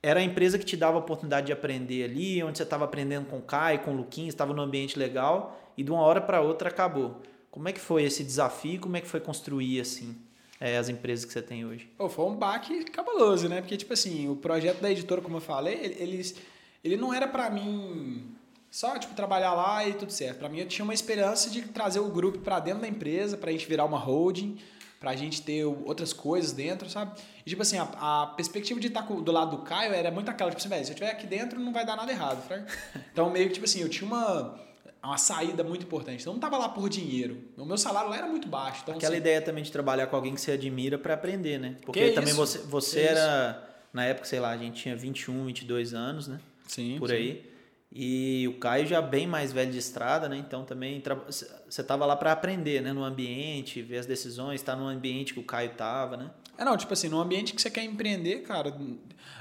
[0.00, 3.26] era a empresa que te dava a oportunidade de aprender ali, onde você estava aprendendo
[3.26, 6.40] com o Caio, com o Luquinhos, estava num ambiente legal e de uma hora para
[6.40, 7.20] outra acabou.
[7.50, 8.80] Como é que foi esse desafio?
[8.80, 10.16] Como é que foi construir assim
[10.60, 11.88] é, as empresas que você tem hoje?
[11.96, 13.60] Pô, foi um baque cabuloso, né?
[13.60, 16.34] Porque tipo assim, o projeto da editora, como eu falei, ele,
[16.82, 18.36] ele não era para mim
[18.74, 20.40] só tipo trabalhar lá e tudo certo.
[20.40, 23.50] Para mim eu tinha uma esperança de trazer o grupo para dentro da empresa, para
[23.50, 24.58] a gente virar uma holding
[24.98, 27.12] pra gente ter outras coisas dentro, sabe?
[27.46, 27.84] E, tipo assim, a,
[28.22, 30.90] a perspectiva de estar do lado do Caio era muito aquela, tipo assim, velho, se
[30.90, 32.66] eu estiver aqui dentro não vai dar nada errado, fraga.
[33.12, 34.58] Então, meio que, tipo assim, eu tinha uma,
[35.04, 36.22] uma saída muito importante.
[36.22, 37.44] Então, eu não tava lá por dinheiro.
[37.56, 38.80] O meu salário lá era muito baixo.
[38.82, 41.76] Então, Aquela assim, ideia também de trabalhar com alguém que você admira para aprender, né?
[41.84, 42.36] Porque também isso?
[42.36, 43.76] você, você era, isso?
[43.92, 46.40] na época, sei lá, a gente tinha 21, 22 anos, né?
[46.66, 46.98] Sim.
[46.98, 47.14] Por sim.
[47.14, 47.53] aí.
[47.96, 50.36] E o Caio já bem mais velho de estrada, né?
[50.36, 52.92] Então também você estava lá para aprender, né?
[52.92, 56.30] No ambiente, ver as decisões, estar tá no ambiente que o Caio tava, né?
[56.58, 58.76] É, não, tipo assim, no ambiente que você quer empreender, cara,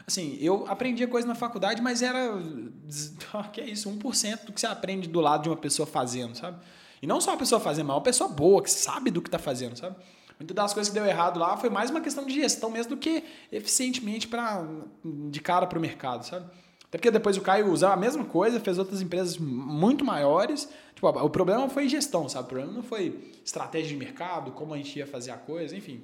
[0.05, 2.31] assim, eu aprendia coisa na faculdade, mas era,
[3.51, 6.57] que é isso, 1% do que você aprende do lado de uma pessoa fazendo, sabe?
[7.01, 9.39] E não só uma pessoa fazendo, mas uma pessoa boa, que sabe do que está
[9.39, 9.95] fazendo, sabe?
[10.39, 12.97] Muitas das coisas que deu errado lá foi mais uma questão de gestão mesmo do
[12.97, 14.63] que eficientemente pra,
[15.03, 16.45] de cara para o mercado, sabe?
[16.93, 20.69] Até porque depois o Caio usou a mesma coisa, fez outras empresas muito maiores.
[20.93, 22.45] Tipo, o problema foi gestão, sabe?
[22.45, 26.03] O problema não foi estratégia de mercado, como a gente ia fazer a coisa, enfim.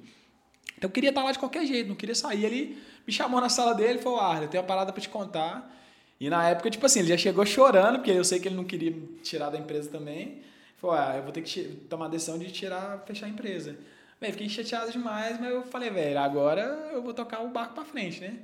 [0.76, 2.44] Então eu queria estar lá de qualquer jeito, não queria sair.
[2.44, 2.76] Ele
[3.06, 5.72] me chamou na sala dele e falou: Ah, eu tenho uma parada para te contar.
[6.18, 8.64] E na época, tipo assim, ele já chegou chorando, porque eu sei que ele não
[8.64, 10.42] queria tirar da empresa também.
[10.76, 13.78] Falou: Ah, eu vou ter que tomar a decisão de tirar, fechar a empresa.
[14.20, 17.84] Bem, fiquei chateado demais, mas eu falei, velho, agora eu vou tocar o barco para
[17.84, 18.40] frente, né?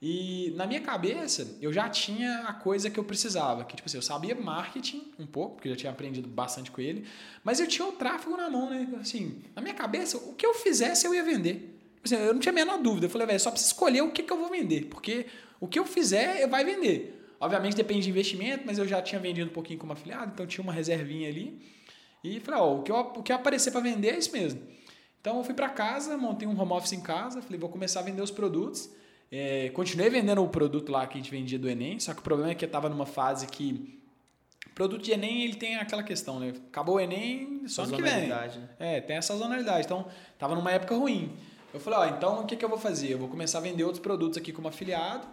[0.00, 3.98] E na minha cabeça, eu já tinha a coisa que eu precisava, que tipo assim,
[3.98, 7.04] eu sabia marketing um pouco, porque eu já tinha aprendido bastante com ele,
[7.42, 8.88] mas eu tinha o tráfego na mão, né?
[9.00, 11.76] Assim, na minha cabeça, o que eu fizesse eu ia vender.
[12.04, 13.06] Assim, eu não tinha a menor dúvida.
[13.06, 15.26] Eu falei, velho, só preciso escolher o que, que eu vou vender, porque
[15.60, 17.16] o que eu fizer vai vender.
[17.40, 20.62] Obviamente depende de investimento, mas eu já tinha vendido um pouquinho como afiliado, então tinha
[20.62, 21.60] uma reservinha ali.
[22.22, 24.60] E falei, ó, o que, eu, o que aparecer para vender é isso mesmo.
[25.20, 28.02] Então eu fui para casa, montei um home office em casa, falei, vou começar a
[28.02, 28.90] vender os produtos.
[29.30, 32.22] É, continuei vendendo o produto lá que a gente vendia do Enem, só que o
[32.22, 33.98] problema é que eu estava numa fase que
[34.66, 36.54] o produto de Enem ele tem aquela questão, né?
[36.68, 38.12] Acabou o Enem, só ano que vem.
[38.78, 39.84] É, tem essa sazonalidade.
[39.84, 41.36] Então, estava numa época ruim.
[41.72, 43.12] Eu falei, ó, então o que, que eu vou fazer?
[43.12, 45.26] Eu vou começar a vender outros produtos aqui como afiliado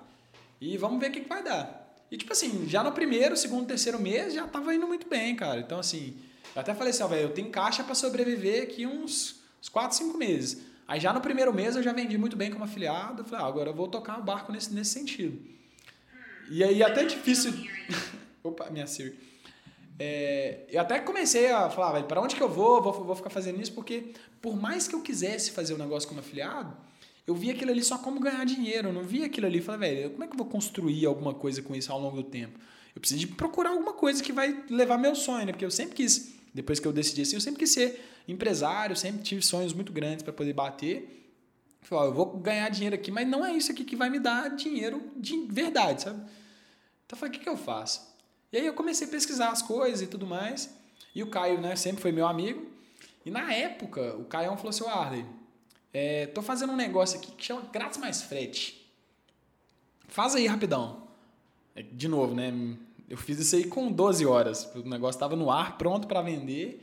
[0.60, 1.86] e vamos ver o que, que vai dar.
[2.12, 5.60] E tipo assim, já no primeiro, segundo, terceiro mês já estava indo muito bem, cara.
[5.60, 6.18] Então assim,
[6.54, 9.98] eu até falei assim, ó, velho, eu tenho caixa para sobreviver aqui uns, uns 4,
[9.98, 10.62] 5 meses.
[10.88, 13.24] Aí já no primeiro mês eu já vendi muito bem como afiliado.
[13.24, 15.40] Falei, ah, agora eu vou tocar o barco nesse, nesse sentido.
[16.50, 17.54] E aí até difícil.
[18.44, 19.18] Opa, minha Siri.
[19.98, 22.82] É, eu até comecei a falar, velho, para onde que eu vou?
[22.82, 22.94] vou?
[22.94, 26.20] Vou ficar fazendo isso porque, por mais que eu quisesse fazer o um negócio como
[26.20, 26.76] afiliado,
[27.26, 28.90] eu via aquilo ali só como ganhar dinheiro.
[28.90, 29.62] Eu não via aquilo ali.
[29.62, 32.24] Falei, velho, como é que eu vou construir alguma coisa com isso ao longo do
[32.24, 32.60] tempo?
[32.94, 35.52] Eu preciso de procurar alguma coisa que vai levar meu sonho, né?
[35.52, 39.22] Porque eu sempre quis, depois que eu decidi assim, eu sempre quis ser empresário, sempre
[39.22, 41.34] tive sonhos muito grandes para poder bater.
[41.82, 44.20] Falei, ó, eu vou ganhar dinheiro aqui, mas não é isso aqui que vai me
[44.20, 46.18] dar dinheiro de verdade, sabe?
[47.06, 48.10] Então eu falei, o que, que eu faço?
[48.54, 50.74] E aí eu comecei a pesquisar as coisas e tudo mais.
[51.14, 52.66] E o Caio, né, sempre foi meu amigo.
[53.26, 55.26] E na época, o Caio falou assim, Arley,
[55.94, 58.90] é, tô fazendo um negócio aqui que chama grátis mais frete.
[60.08, 61.06] Faz aí rapidão.
[61.76, 62.54] É, de novo, né?
[63.10, 64.70] Eu fiz isso aí com 12 horas.
[64.76, 66.82] O negócio estava no ar, pronto para vender.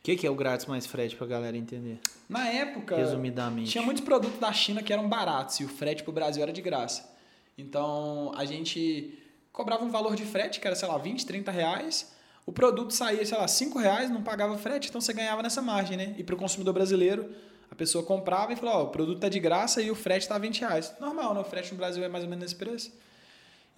[0.00, 1.98] O que, que é o grátis mais frete para a galera entender?
[2.28, 6.10] Na época, resumidamente, tinha muitos produtos da China que eram baratos e o frete para
[6.10, 7.10] o Brasil era de graça.
[7.58, 9.18] Então a gente
[9.52, 12.12] cobrava um valor de frete que era, sei lá, 20, 30 reais.
[12.46, 15.96] O produto saía, sei lá, 5 reais, não pagava frete, então você ganhava nessa margem,
[15.96, 16.14] né?
[16.16, 17.28] E para o consumidor brasileiro,
[17.70, 20.38] a pessoa comprava e falou: Ó, o produto tá de graça e o frete está
[20.38, 20.94] 20 reais.
[20.98, 21.40] Normal, né?
[21.40, 22.92] O frete no Brasil é mais ou menos nesse preço.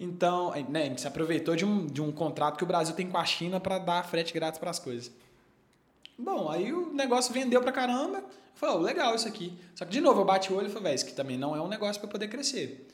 [0.03, 3.07] Então, né, a gente se aproveitou de um, de um contrato que o Brasil tem
[3.07, 5.11] com a China para dar frete grátis para as coisas.
[6.17, 8.23] Bom, aí o negócio vendeu pra caramba.
[8.55, 9.53] Falei, oh, legal isso aqui.
[9.75, 11.61] Só que, de novo, eu bati o olho e falei, isso aqui também não é
[11.61, 12.87] um negócio para poder crescer.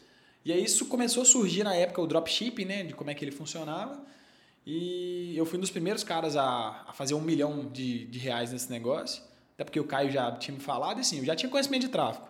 [0.43, 2.83] E aí isso começou a surgir na época o dropshipping, né?
[2.83, 4.03] De como é que ele funcionava.
[4.65, 8.51] E eu fui um dos primeiros caras a, a fazer um milhão de, de reais
[8.51, 9.23] nesse negócio.
[9.53, 11.87] Até porque o Caio já tinha me falado e assim, eu já tinha conhecimento de
[11.87, 12.27] tráfego.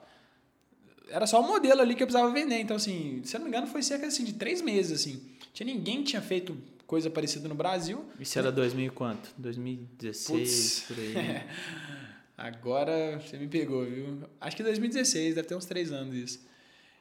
[1.09, 2.59] Era só o modelo ali que eu precisava vender.
[2.59, 5.21] Então, assim, se eu não me engano, foi cerca assim, de três meses, assim.
[5.53, 8.05] Tinha ninguém que tinha feito coisa parecida no Brasil.
[8.19, 9.29] Isso era 2000 e quanto?
[9.37, 11.13] 2016, por aí.
[11.13, 11.47] Né?
[12.37, 14.19] Agora você me pegou, viu?
[14.39, 16.47] Acho que 2016, deve ter uns três anos isso.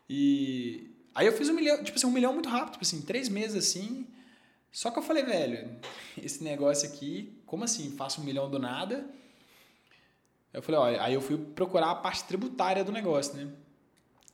[0.08, 3.28] E aí eu fiz um milhão, tipo assim, um milhão muito rápido, tipo assim, três
[3.28, 4.06] meses assim.
[4.72, 5.70] Só que eu falei, velho,
[6.20, 7.94] esse negócio aqui, como assim?
[7.96, 9.06] Faço um milhão do nada?
[10.52, 13.46] Eu falei, olha, aí eu fui procurar a parte tributária do negócio, né?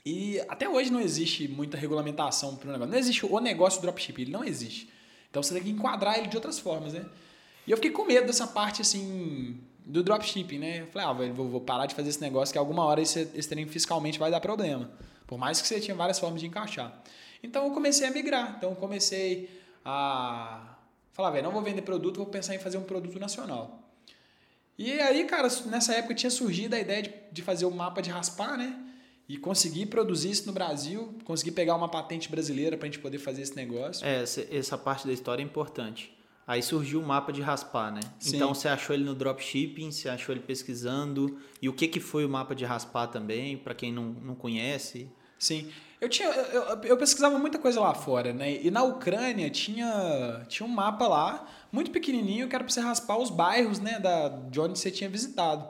[0.05, 2.90] E até hoje não existe muita regulamentação para o negócio.
[2.90, 4.90] Não existe o negócio do dropshipping, ele não existe.
[5.30, 7.07] Então você tem que enquadrar ele de outras formas, né?
[7.66, 10.80] E eu fiquei com medo dessa parte assim do dropshipping, né?
[10.82, 13.66] Eu falei, ah, vou, parar de fazer esse negócio que alguma hora esse, esse trem
[13.66, 14.90] fiscalmente vai dar problema.
[15.26, 17.03] Por mais que você tinha várias formas de encaixar.
[17.42, 18.57] Então eu comecei a migrar.
[18.59, 19.48] Então eu comecei
[19.84, 20.76] a
[21.12, 23.82] falar, velho, não vou vender produto, vou pensar em fazer um produto nacional.
[24.76, 28.11] E aí, cara, nessa época tinha surgido a ideia de, de fazer o mapa de
[28.11, 28.76] raspar, né?
[29.28, 33.18] E conseguir produzir isso no Brasil, conseguir pegar uma patente brasileira para a gente poder
[33.18, 34.04] fazer esse negócio.
[34.06, 36.12] É, essa parte da história é importante.
[36.46, 38.00] Aí surgiu o mapa de raspar, né?
[38.18, 38.36] Sim.
[38.36, 41.38] Então você achou ele no dropshipping, você achou ele pesquisando.
[41.60, 45.08] E o que, que foi o mapa de raspar também, para quem não, não conhece?
[45.38, 45.70] Sim.
[46.00, 48.60] Eu, tinha, eu, eu, pesquisava muita coisa lá fora, né?
[48.60, 53.18] E na Ucrânia tinha, tinha um mapa lá, muito pequenininho, que era para você raspar
[53.18, 54.00] os bairros, né?
[54.00, 55.64] Da, de onde você tinha visitado.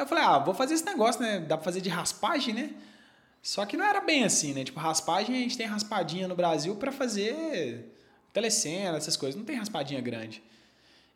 [0.00, 1.40] Aí eu falei, ah, vou fazer esse negócio, né?
[1.40, 2.70] Dá para fazer de raspagem, né?
[3.42, 4.64] Só que não era bem assim, né?
[4.64, 7.92] Tipo, raspagem, a gente tem raspadinha no Brasil para fazer
[8.32, 9.38] telecena, essas coisas.
[9.38, 10.42] Não tem raspadinha grande.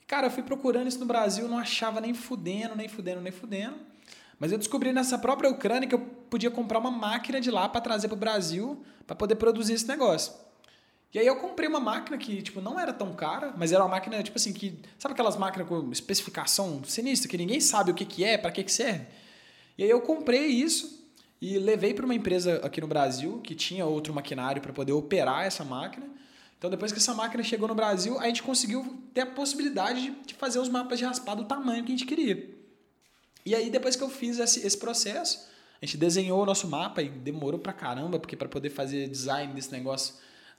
[0.07, 3.76] Cara, eu fui procurando isso no Brasil, não achava nem fudendo, nem fudendo, nem fudendo.
[4.39, 7.80] Mas eu descobri nessa própria Ucrânia que eu podia comprar uma máquina de lá para
[7.80, 10.35] trazer para o Brasil para poder produzir esse negócio.
[11.14, 13.90] E aí eu comprei uma máquina que, tipo, não era tão cara, mas era uma
[13.90, 14.76] máquina, tipo assim, que...
[14.98, 18.64] Sabe aquelas máquinas com especificação sinistra, que ninguém sabe o que, que é, para que,
[18.64, 19.06] que serve?
[19.78, 21.08] E aí eu comprei isso
[21.40, 25.44] e levei para uma empresa aqui no Brasil que tinha outro maquinário para poder operar
[25.44, 26.04] essa máquina.
[26.58, 30.34] Então, depois que essa máquina chegou no Brasil, a gente conseguiu ter a possibilidade de
[30.34, 32.50] fazer os mapas de raspar do tamanho que a gente queria.
[33.46, 35.46] E aí, depois que eu fiz esse, esse processo,
[35.80, 39.54] a gente desenhou o nosso mapa e demorou pra caramba, porque para poder fazer design
[39.54, 40.14] desse negócio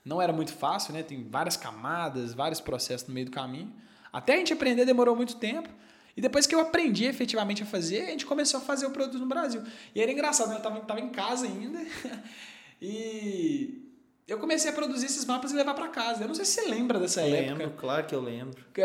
[0.06, 1.02] não era muito fácil, né?
[1.02, 3.72] Tem várias camadas, vários processos no meio do caminho.
[4.12, 5.68] Até a gente aprender demorou muito tempo.
[6.16, 9.18] E depois que eu aprendi efetivamente a fazer, a gente começou a fazer o produto
[9.18, 9.62] no Brasil.
[9.94, 10.54] E era engraçado, né?
[10.54, 11.84] eu estava tava em casa ainda.
[12.80, 13.85] e
[14.28, 16.24] eu comecei a produzir esses mapas e levar para casa.
[16.24, 17.54] Eu não sei se você lembra dessa eu época.
[17.54, 18.56] Lembro, claro que eu lembro.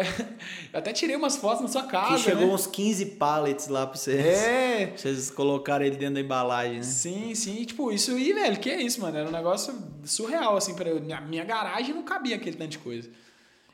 [0.71, 2.15] Eu até tirei umas fotos na sua casa.
[2.15, 2.53] Que chegou né?
[2.53, 4.23] uns 15 pallets lá pra vocês.
[4.23, 4.85] É.
[4.87, 6.83] Pra vocês colocarem ele dentro da embalagem, né?
[6.83, 7.65] Sim, sim.
[7.65, 9.17] Tipo, isso aí, velho, que é isso, mano?
[9.17, 9.73] Era um negócio
[10.05, 10.75] surreal, assim.
[10.75, 11.01] Pra eu.
[11.01, 13.09] Minha, minha garagem não cabia aquele tanto de coisa.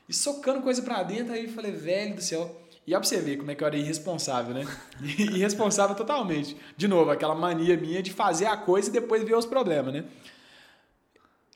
[0.08, 2.62] E socando coisa pra dentro, aí eu falei, velho do céu.
[2.86, 4.66] E ó pra você ver como é que eu era irresponsável, né?
[5.02, 6.56] irresponsável totalmente.
[6.74, 10.04] De novo, aquela mania minha de fazer a coisa e depois ver os problemas, né?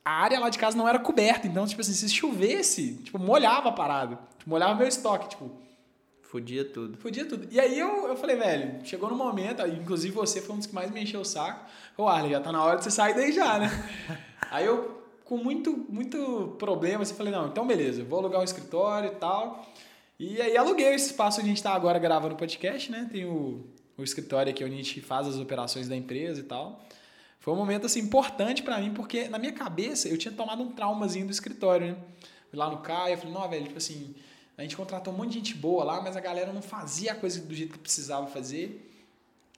[0.04, 1.46] A área lá de casa não era coberta.
[1.46, 4.18] Então, tipo assim, se chovesse, tipo, molhava a parada.
[4.38, 5.50] Tipo, molhava meu estoque, tipo.
[6.22, 6.96] Fudia tudo.
[6.96, 7.46] Fudia tudo.
[7.50, 10.74] E aí eu, eu falei, velho, chegou no momento, inclusive você foi um dos que
[10.74, 11.66] mais me encheu o saco.
[11.96, 13.68] Ô, Arley, já tá na hora de você sair daí já, né?
[14.50, 19.12] aí eu, com muito, muito problema, assim, falei, não, então beleza, vou alugar um escritório
[19.12, 19.62] e tal.
[20.18, 23.08] E aí aluguei esse espaço onde a gente tá agora gravando o podcast, né?
[23.12, 23.66] Tem o,
[23.98, 26.80] o escritório aqui onde a gente faz as operações da empresa e tal.
[27.42, 30.70] Foi um momento assim importante para mim, porque na minha cabeça eu tinha tomado um
[30.70, 31.96] traumazinho do escritório, né?
[32.52, 34.14] Lá no Caio, eu falei, não, velho, tipo assim,
[34.56, 37.14] a gente contratou um monte de gente boa lá, mas a galera não fazia a
[37.16, 38.88] coisa do jeito que precisava fazer.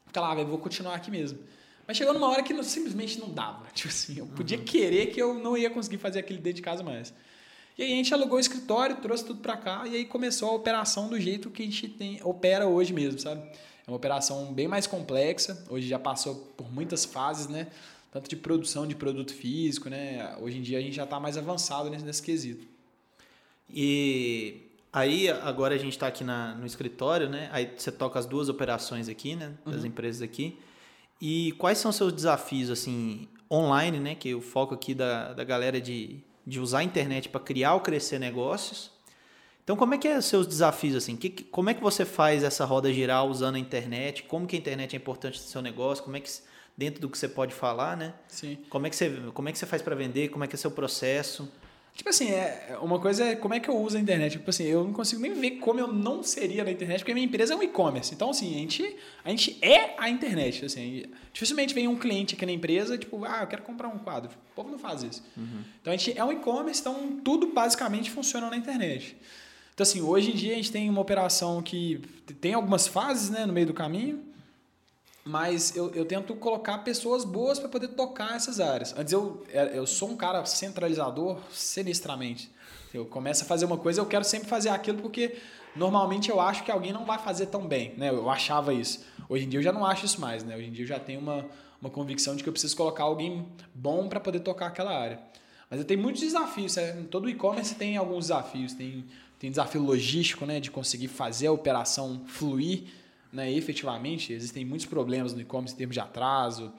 [0.07, 1.39] Fica lá, velho, vou continuar aqui mesmo.
[1.87, 3.67] Mas chegou numa hora que não, simplesmente não dava.
[3.75, 4.65] Tipo assim, eu podia uhum.
[4.65, 7.13] querer que eu não ia conseguir fazer aquele dentro de casa mais.
[7.77, 10.53] E aí a gente alugou o escritório, trouxe tudo para cá e aí começou a
[10.55, 13.47] operação do jeito que a gente tem, opera hoje mesmo, sabe?
[13.87, 15.63] É uma operação bem mais complexa.
[15.69, 17.69] Hoje já passou por muitas fases, né?
[18.11, 20.37] Tanto de produção de produto físico, né?
[20.41, 22.67] Hoje em dia a gente já está mais avançado nesse, nesse quesito.
[23.69, 24.63] E
[24.93, 27.51] aí agora a gente está aqui na, no escritório, né?
[27.53, 29.53] Aí você toca as duas operações aqui, né?
[29.67, 29.89] Das uhum.
[29.89, 30.59] empresas aqui.
[31.21, 34.15] E quais são os seus desafios, assim, online, né?
[34.15, 37.81] Que o foco aqui da, da galera de, de usar a internet para criar ou
[37.81, 38.94] crescer negócios
[39.65, 41.17] então, como é que é os seus desafios assim?
[41.17, 44.23] Que, como é que você faz essa roda girar usando a internet?
[44.25, 46.05] Como que a internet é importante no seu negócio?
[46.05, 46.31] Como é que
[46.77, 48.13] dentro do que você pode falar, né?
[48.29, 48.59] Sim.
[48.69, 50.29] Como é que você, como é que você faz para vender?
[50.29, 51.51] Como é que é seu processo?
[51.95, 54.33] Tipo assim, é, uma coisa é como é que eu uso a internet.
[54.33, 57.15] Tipo assim, eu não consigo nem ver como eu não seria na internet, porque a
[57.15, 58.13] minha empresa é um e-commerce.
[58.13, 60.65] Então, assim, a gente, a gente é a internet.
[60.65, 64.31] Assim, dificilmente vem um cliente aqui na empresa, tipo, ah, eu quero comprar um quadro.
[64.51, 65.25] O povo não faz isso.
[65.37, 65.63] Uhum.
[65.81, 69.17] Então, a gente é um e-commerce, então tudo basicamente funciona na internet.
[69.75, 72.01] Então, assim, hoje em dia a gente tem uma operação que
[72.41, 74.23] tem algumas fases né, no meio do caminho,
[75.25, 78.95] mas eu, eu tento colocar pessoas boas para poder tocar essas áreas.
[78.97, 82.53] Antes eu, é, eu sou um cara centralizador sinistramente.
[82.93, 85.39] Eu começo a fazer uma coisa, eu quero sempre fazer aquilo porque
[85.75, 87.95] normalmente eu acho que alguém não vai fazer tão bem.
[87.97, 88.11] Né?
[88.11, 89.05] Eu achava isso.
[89.29, 90.45] Hoje em dia eu já não acho isso mais.
[90.45, 90.55] Né?
[90.57, 91.45] Hoje em dia eu já tenho uma,
[91.81, 93.45] uma convicção de que eu preciso colocar alguém
[93.75, 95.19] bom para poder tocar aquela área.
[95.69, 96.77] Mas eu tenho muitos desafios.
[96.77, 98.75] É, todo e-commerce tem alguns desafios.
[98.75, 99.05] Tem
[99.45, 102.85] tem desafio logístico, né, de conseguir fazer a operação fluir,
[103.31, 104.33] né, efetivamente.
[104.33, 106.73] Existem muitos problemas no e-commerce em termos de atraso,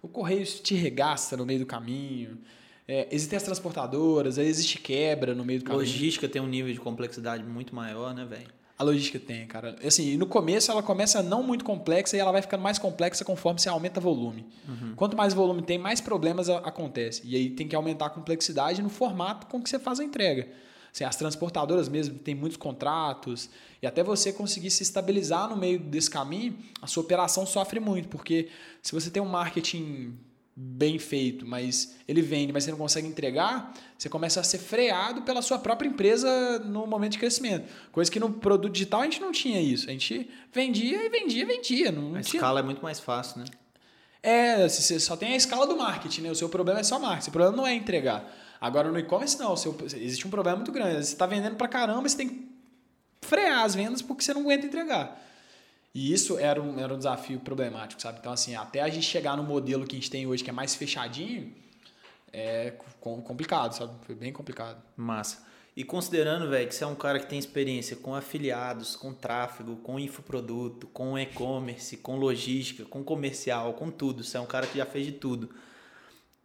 [0.00, 2.38] o correio te regaça no meio do caminho.
[2.86, 5.80] É, existem as transportadoras, aí existe quebra no meio do caminho.
[5.80, 8.46] Logística tem um nível de complexidade muito maior, né, velho?
[8.78, 9.74] A logística tem, cara.
[9.84, 13.58] Assim, no começo ela começa não muito complexa e ela vai ficando mais complexa conforme
[13.58, 14.46] você aumenta volume.
[14.68, 14.94] Uhum.
[14.94, 17.28] Quanto mais volume tem, mais problemas acontecem.
[17.28, 20.48] E aí tem que aumentar a complexidade no formato com que você faz a entrega.
[20.92, 23.48] Assim, as transportadoras mesmo têm muitos contratos
[23.80, 28.08] e até você conseguir se estabilizar no meio desse caminho, a sua operação sofre muito,
[28.08, 28.48] porque
[28.82, 30.14] se você tem um marketing
[30.54, 35.22] bem feito, mas ele vende, mas você não consegue entregar, você começa a ser freado
[35.22, 37.66] pela sua própria empresa no momento de crescimento.
[37.90, 39.88] Coisa que no produto digital a gente não tinha isso.
[39.88, 41.90] A gente vendia e vendia, vendia.
[41.90, 42.38] Não a tinha...
[42.38, 43.46] escala é muito mais fácil, né?
[44.22, 46.30] É, você só tem a escala do marketing, né?
[46.30, 47.30] O seu problema é só marketing.
[47.30, 48.30] O problema não é entregar.
[48.62, 51.04] Agora no e-commerce não, seu, existe um problema muito grande.
[51.04, 52.48] Você está vendendo para caramba, você tem que
[53.20, 55.20] frear as vendas porque você não aguenta entregar.
[55.92, 58.20] E isso era um, era um desafio problemático, sabe?
[58.20, 60.52] Então, assim, até a gente chegar no modelo que a gente tem hoje, que é
[60.52, 61.52] mais fechadinho,
[62.32, 63.94] é complicado, sabe?
[64.06, 64.80] Foi bem complicado.
[64.96, 65.44] Massa.
[65.76, 69.74] E considerando, velho, que você é um cara que tem experiência com afiliados, com tráfego,
[69.78, 74.78] com infoproduto, com e-commerce, com logística, com comercial, com tudo, você é um cara que
[74.78, 75.46] já fez de tudo.
[75.46, 75.50] O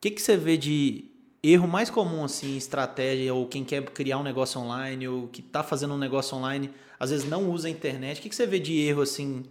[0.01, 1.11] que, que você vê de
[1.51, 5.61] erro mais comum, assim, estratégia, ou quem quer criar um negócio online, ou que está
[5.63, 8.19] fazendo um negócio online, às vezes não usa a internet.
[8.19, 9.43] O que, que você vê de erro, assim,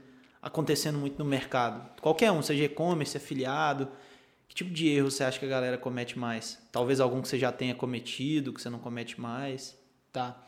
[0.42, 1.88] acontecendo muito no mercado?
[2.00, 3.88] Qualquer um, seja e-commerce, afiliado.
[4.48, 6.58] Que tipo de erro você acha que a galera comete mais?
[6.72, 9.76] Talvez algum que você já tenha cometido, que você não comete mais?
[10.12, 10.42] Tá.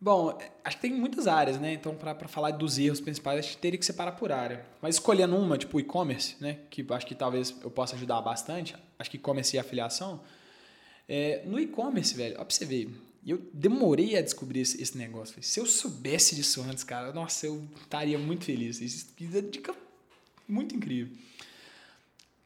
[0.00, 1.72] Bom, acho que tem muitas áreas, né?
[1.72, 4.66] Então, para falar dos erros principais, acho que teria que separar por área.
[4.82, 6.58] Mas escolhendo uma, tipo e-commerce, né?
[6.68, 8.76] Que acho que talvez eu possa ajudar bastante.
[8.98, 10.20] Acho que e-commerce e afiliação
[11.08, 12.88] é, no e-commerce, velho, ó pra você ver,
[13.26, 15.42] eu demorei a descobrir esse, esse negócio.
[15.42, 18.80] Se eu soubesse disso antes, cara, nossa, eu estaria muito feliz.
[18.80, 19.74] Isso é dica
[20.46, 21.16] muito incrível.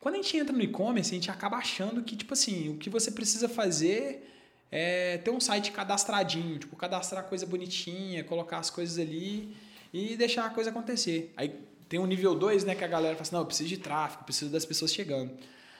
[0.01, 2.89] Quando a gente entra no e-commerce, a gente acaba achando que, tipo assim, o que
[2.89, 4.25] você precisa fazer
[4.71, 9.57] é ter um site cadastradinho, tipo, cadastrar coisa bonitinha, colocar as coisas ali
[9.93, 11.33] e deixar a coisa acontecer.
[11.37, 11.53] Aí
[11.89, 14.25] tem um nível 2, né, que a galera fala assim, não, eu preciso de tráfego,
[14.25, 15.33] preciso das pessoas chegando.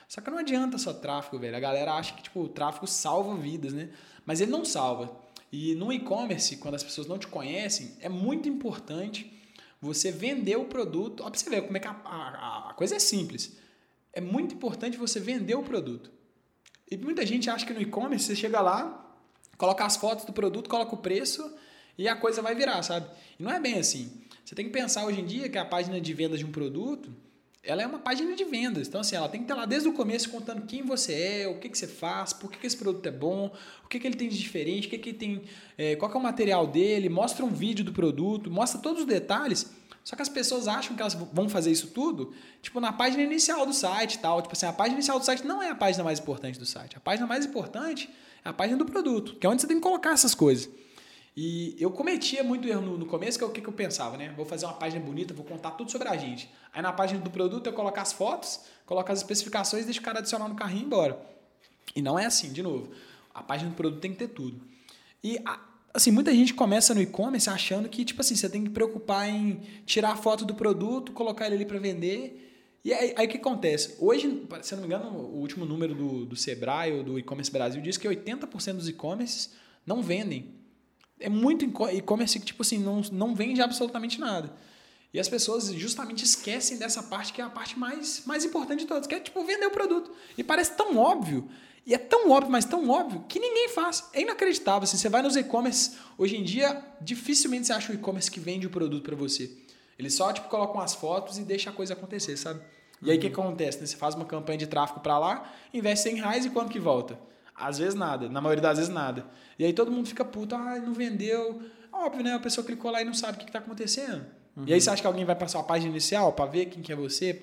[0.09, 1.55] Só que não adianta só tráfego, velho.
[1.55, 3.91] A galera acha que tipo, o tráfego salva vidas, né?
[4.25, 5.15] Mas ele não salva.
[5.53, 9.31] E no e-commerce, quando as pessoas não te conhecem, é muito importante
[9.81, 11.23] você vender o produto.
[11.23, 13.57] Ó, pra você ver como é que a, a, a coisa é simples.
[14.13, 16.11] É muito importante você vender o produto.
[16.91, 19.15] E muita gente acha que no e-commerce você chega lá,
[19.59, 21.55] coloca as fotos do produto, coloca o preço
[21.99, 23.07] e a coisa vai virar, sabe?
[23.39, 24.23] E não é bem assim.
[24.43, 27.15] Você tem que pensar hoje em dia que a página de vendas de um produto
[27.69, 28.89] ela é uma página de vendas.
[28.89, 31.59] Então, assim, ela tem que estar lá desde o começo contando quem você é, o
[31.59, 33.53] que, que você faz, por que, que esse produto é bom,
[33.85, 35.43] o que, que ele tem de diferente, o que, que tem,
[35.77, 39.07] é, qual que é o material dele, mostra um vídeo do produto, mostra todos os
[39.07, 39.71] detalhes.
[40.03, 43.67] Só que as pessoas acham que elas vão fazer isso tudo, tipo, na página inicial
[43.67, 44.41] do site e tal.
[44.41, 46.97] Tipo assim, a página inicial do site não é a página mais importante do site.
[46.97, 48.09] A página mais importante
[48.43, 50.71] é a página do produto, que é onde você tem que colocar essas coisas.
[51.41, 54.17] E eu cometia muito erro no, no começo, que é o que, que eu pensava,
[54.17, 54.35] né?
[54.37, 56.51] Vou fazer uma página bonita, vou contar tudo sobre a gente.
[56.73, 60.19] Aí na página do produto eu coloco as fotos, coloco as especificações, deixo o cara
[60.19, 61.17] adicionar no carrinho e embora.
[61.95, 62.91] E não é assim, de novo.
[63.33, 64.61] A página do produto tem que ter tudo.
[65.23, 65.39] E
[65.95, 69.61] assim, muita gente começa no e-commerce achando que, tipo assim, você tem que preocupar em
[69.87, 72.53] tirar a foto do produto, colocar ele ali para vender.
[72.85, 73.95] E aí, aí o que acontece?
[74.01, 77.81] Hoje, se não me engano, o último número do, do Sebrae ou do e-commerce Brasil
[77.81, 79.55] diz que 80% dos e-commerces
[79.87, 80.58] não vendem
[81.21, 84.55] é muito e-commerce que, tipo assim, não, não vende absolutamente nada.
[85.13, 88.87] E as pessoas justamente esquecem dessa parte que é a parte mais, mais importante de
[88.87, 90.11] todas, que é, tipo, vender o produto.
[90.37, 91.49] E parece tão óbvio,
[91.87, 94.05] e é tão óbvio, mas tão óbvio, que ninguém faz.
[94.13, 94.85] É inacreditável.
[94.85, 98.67] Assim, você vai nos e-commerce, hoje em dia, dificilmente você acha um e-commerce que vende
[98.67, 99.51] o produto para você.
[99.99, 102.61] Eles só, tipo, colocam as fotos e deixa a coisa acontecer, sabe?
[103.01, 103.81] E aí o que acontece?
[103.81, 103.87] Né?
[103.87, 107.19] Você faz uma campanha de tráfego para lá, investe 100 reais e quanto que volta?
[107.59, 109.27] Às vezes nada, na maioria das vezes nada.
[109.59, 111.63] E aí todo mundo fica puto, ah, não vendeu.
[111.93, 112.35] Óbvio, né?
[112.35, 114.25] A pessoa clicou lá e não sabe o que está acontecendo.
[114.57, 114.65] Uhum.
[114.67, 116.93] E aí você acha que alguém vai passar a página inicial para ver quem que
[116.93, 117.41] é você?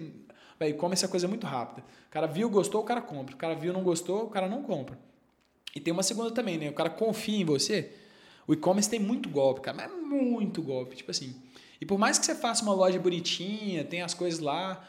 [0.60, 1.86] Vai, come essa coisa muito rápida.
[2.08, 3.36] O cara viu, gostou, o cara compra.
[3.36, 4.98] O cara viu, não gostou, o cara não compra.
[5.76, 6.70] E tem uma segunda também, né?
[6.70, 7.94] O cara confia em você.
[8.48, 11.36] O e-commerce tem muito golpe, cara, mas é muito golpe, tipo assim.
[11.82, 14.88] E por mais que você faça uma loja bonitinha, tem as coisas lá,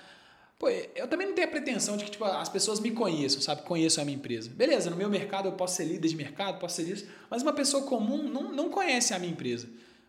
[0.59, 3.62] Pô, eu também não tenho a pretensão de que tipo, as pessoas me conheçam, sabe?
[3.62, 4.48] Conheçam a minha empresa.
[4.48, 7.52] Beleza, no meu mercado eu posso ser líder de mercado, posso ser isso, mas uma
[7.52, 9.68] pessoa comum não, não conhece a minha empresa.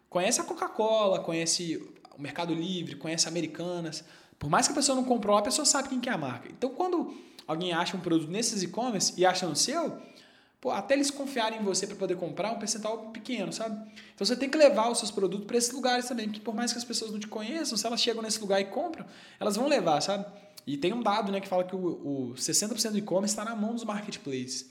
[0.09, 1.75] Conhece a Coca-Cola, conhece
[2.17, 4.05] o Mercado Livre, conhece Americanas.
[4.39, 6.47] Por mais que a pessoa não comprou, a pessoa sabe quem que é a marca.
[6.49, 7.13] Então, quando
[7.45, 9.99] alguém acha um produto nesses e-commerce e acha no seu,
[10.59, 13.75] pô, até eles confiarem em você para poder comprar, um percentual pequeno, sabe?
[14.13, 16.71] Então você tem que levar os seus produtos para esses lugares também, porque por mais
[16.71, 19.05] que as pessoas não te conheçam, se elas chegam nesse lugar e compram,
[19.39, 20.25] elas vão levar, sabe?
[20.65, 23.55] E tem um dado né, que fala que o, o 60% do e-commerce está na
[23.55, 24.69] mão dos marketplaces.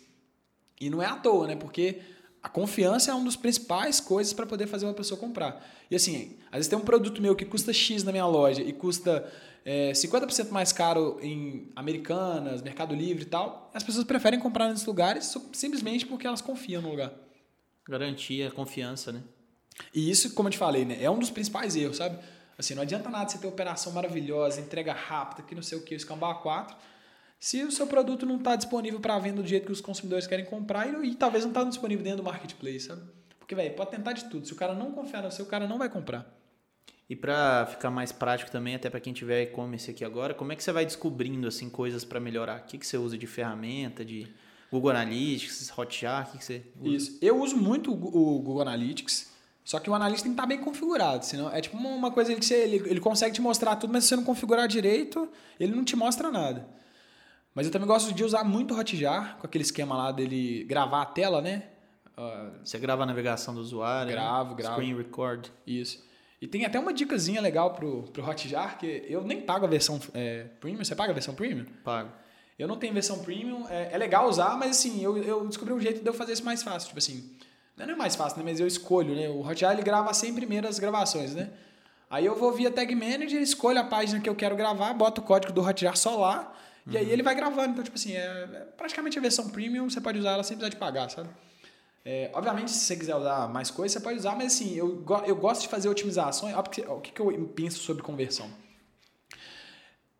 [0.78, 1.56] E não é à toa, né?
[1.56, 2.02] Porque
[2.42, 5.66] a confiança é uma das principais coisas para poder fazer uma pessoa comprar.
[5.90, 8.72] E assim, às vezes tem um produto meu que custa X na minha loja e
[8.72, 9.26] custa
[9.68, 13.68] é, 50% mais caro em Americanas, Mercado Livre e tal.
[13.74, 17.12] As pessoas preferem comprar nesses lugares simplesmente porque elas confiam no lugar.
[17.88, 19.24] Garantia, confiança, né?
[19.92, 22.16] E isso, como eu te falei, né, é um dos principais erros, sabe?
[22.56, 25.94] Assim, não adianta nada você ter operação maravilhosa, entrega rápida, que não sei o que,
[25.94, 26.76] escambar 4
[27.38, 30.44] se o seu produto não está disponível para venda do jeito que os consumidores querem
[30.44, 33.02] comprar e, e talvez não está disponível dentro do marketplace, sabe?
[33.38, 34.46] Porque, velho, pode tentar de tudo.
[34.46, 36.26] Se o cara não confiar no seu, o cara não vai comprar.
[37.08, 40.56] E para ficar mais prático também, até para quem tiver e-commerce aqui agora, como é
[40.56, 42.60] que você vai descobrindo assim coisas para melhorar?
[42.60, 44.26] O que, que você usa de ferramenta, de
[44.72, 46.96] Google Analytics, Hotjar, o que, que você usa?
[46.96, 47.18] Isso.
[47.22, 49.32] Eu uso muito o Google Analytics,
[49.64, 52.34] só que o analista tem que estar tá bem configurado, senão é tipo uma coisa
[52.34, 55.28] que você, ele, ele consegue te mostrar tudo, mas se você não configurar direito,
[55.60, 56.68] ele não te mostra nada.
[57.54, 61.02] Mas eu também gosto de usar muito o Hotjar, com aquele esquema lá dele gravar
[61.02, 61.62] a tela, né?
[62.18, 64.10] Uh, Você grava a navegação do usuário?
[64.10, 64.56] Gravo, né?
[64.56, 64.74] gravo.
[64.74, 65.48] Screen record.
[65.66, 66.04] Isso.
[66.40, 70.00] E tem até uma dicasinha legal pro, pro Hotjar, que eu nem pago a versão
[70.12, 70.84] é, premium.
[70.84, 71.64] Você paga a versão premium?
[71.82, 72.10] Pago.
[72.58, 73.66] Eu não tenho versão premium.
[73.68, 76.44] É, é legal usar, mas assim, eu, eu descobri um jeito de eu fazer isso
[76.44, 76.88] mais fácil.
[76.88, 77.30] Tipo assim,
[77.76, 78.44] não é mais fácil, né?
[78.44, 79.28] Mas eu escolho, né?
[79.28, 81.50] O Hotjar, ele grava 100 primeiras gravações, né?
[82.08, 85.24] Aí eu vou via Tag Manager, escolho a página que eu quero gravar, boto o
[85.24, 86.54] código do Hotjar só lá
[86.88, 87.70] e aí ele vai gravando.
[87.70, 90.70] Então, tipo assim, é, é praticamente a versão premium, você pode usar ela sem precisar
[90.70, 91.28] de pagar, sabe?
[92.08, 95.34] É, obviamente, se você quiser usar mais coisas, você pode usar, mas assim, eu, eu
[95.34, 96.54] gosto de fazer otimizações.
[96.56, 98.48] O que, que eu penso sobre conversão?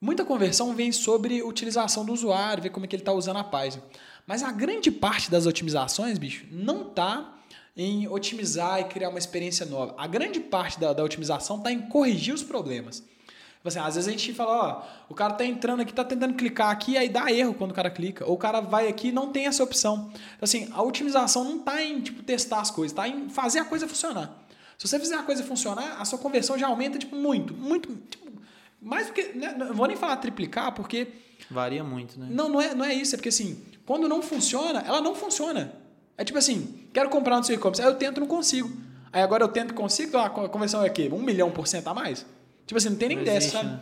[0.01, 3.45] Muita conversão vem sobre utilização do usuário, ver como é que ele está usando a
[3.45, 3.85] página.
[4.27, 7.39] Mas a grande parte das otimizações, bicho, não está
[7.77, 9.95] em otimizar e criar uma experiência nova.
[9.97, 13.05] A grande parte da, da otimização está em corrigir os problemas.
[13.67, 16.35] Tipo assim, às vezes a gente fala, ó, o cara tá entrando aqui, tá tentando
[16.35, 18.25] clicar aqui, aí dá erro quando o cara clica.
[18.25, 20.09] Ou o cara vai aqui e não tem essa opção.
[20.15, 23.65] Então, assim, a otimização não tá em tipo, testar as coisas, tá em fazer a
[23.65, 24.31] coisa funcionar.
[24.79, 28.31] Se você fizer a coisa funcionar, a sua conversão já aumenta, tipo, muito, muito, tipo,
[28.81, 29.33] mais do que.
[29.37, 29.53] Né?
[29.59, 31.09] Não vou nem falar triplicar, porque.
[31.51, 32.29] Varia muito, né?
[32.31, 35.73] Não, não é, não é isso, é porque assim, quando não funciona, ela não funciona.
[36.17, 38.71] É tipo assim, quero comprar no seu e-commerce, aí eu tento não consigo.
[39.13, 41.11] Aí agora eu tento consigo, a conversão é o quê?
[41.13, 42.25] Um milhão por cento a mais?
[42.67, 43.69] Tipo assim, não tem nem não dessa, sabe?
[43.69, 43.81] Né?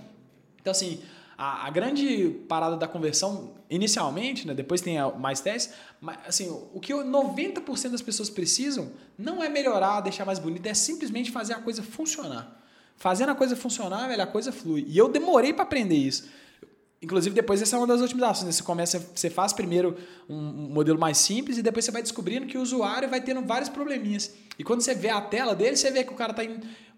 [0.60, 1.00] Então, assim,
[1.36, 6.78] a, a, grande parada da conversão, inicialmente, né, depois tem mais testes, mas assim, o
[6.78, 11.58] que 90% das pessoas precisam não é melhorar, deixar mais bonito, é simplesmente fazer a
[11.58, 12.60] coisa funcionar.
[12.96, 14.84] Fazendo a coisa funcionar, velho, a coisa flui.
[14.86, 16.28] E eu demorei para aprender isso.
[17.04, 18.46] Inclusive, depois essa é uma das otimizações.
[18.46, 18.52] Né?
[18.52, 19.94] Você começa, você faz primeiro
[20.26, 23.68] um modelo mais simples e depois você vai descobrindo que o usuário vai tendo vários
[23.68, 24.32] probleminhas.
[24.58, 26.42] E quando você vê a tela dele, você vê que o cara está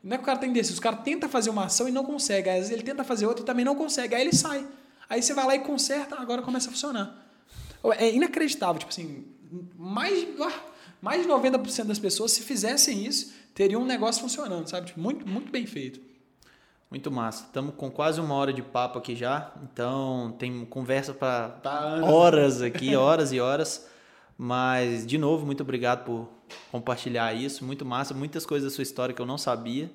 [0.04, 2.04] Não é que o cara está indeciso, o cara tenta fazer uma ação e não
[2.04, 2.48] consegue.
[2.48, 4.14] Às vezes ele tenta fazer outra e também não consegue.
[4.14, 4.64] Aí ele sai.
[5.08, 7.26] Aí você vai lá e conserta, agora começa a funcionar.
[7.98, 8.78] É inacreditável.
[8.78, 9.24] Tipo assim,
[9.76, 10.24] mais,
[11.02, 14.86] mais de 90% das pessoas, se fizessem isso, teriam um negócio funcionando, sabe?
[14.86, 16.00] Tipo, muito, muito bem feito.
[16.90, 17.44] Muito massa.
[17.44, 22.62] Estamos com quase uma hora de papo aqui já, então tem conversa para tá horas
[22.62, 23.88] aqui, horas e horas.
[24.38, 26.28] Mas, de novo, muito obrigado por
[26.70, 27.64] compartilhar isso.
[27.64, 29.90] Muito massa, muitas coisas da sua história que eu não sabia.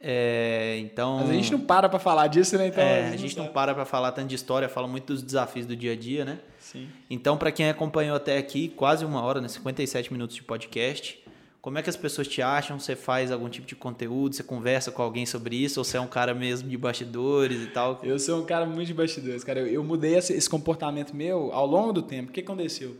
[0.00, 2.68] É, então, Mas a gente não para para falar disso, né?
[2.68, 5.22] Então, é, a gente não, não para para falar tanto de história, fala muito dos
[5.22, 6.38] desafios do dia a dia, né?
[6.58, 6.88] Sim.
[7.10, 9.48] Então, para quem acompanhou até aqui, quase uma hora, né?
[9.48, 11.20] 57 minutos de podcast.
[11.68, 12.80] Como é que as pessoas te acham?
[12.80, 14.34] Você faz algum tipo de conteúdo?
[14.34, 15.78] Você conversa com alguém sobre isso?
[15.78, 18.00] Ou você é um cara mesmo de bastidores e tal?
[18.02, 19.60] Eu sou um cara muito de bastidores, cara.
[19.60, 22.30] Eu, eu mudei esse, esse, comportamento meu ao longo do tempo.
[22.30, 22.96] O que aconteceu?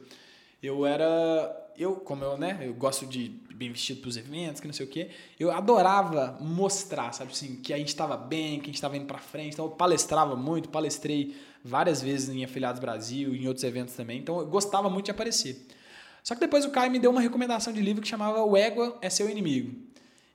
[0.63, 1.71] Eu era.
[1.79, 2.59] Eu, como eu, né?
[2.61, 5.09] Eu gosto de bem vestido para os eventos, que não sei o quê.
[5.41, 9.07] Eu adorava mostrar, sabe assim, que a gente estava bem, que a gente estava indo
[9.07, 9.55] para frente.
[9.55, 14.19] Então eu palestrava muito, palestrei várias vezes em Afiliados Brasil, em outros eventos também.
[14.19, 15.67] Então eu gostava muito de aparecer.
[16.23, 18.99] Só que depois o Caio me deu uma recomendação de livro que chamava O Égua
[19.01, 19.75] é Seu Inimigo.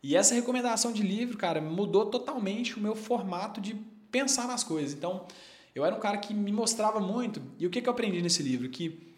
[0.02, 3.76] E essa recomendação de livro, cara, mudou totalmente o meu formato de
[4.12, 4.94] pensar nas coisas.
[4.94, 5.26] Então,
[5.74, 7.42] eu era um cara que me mostrava muito.
[7.58, 8.70] E o que, que eu aprendi nesse livro?
[8.70, 9.14] Que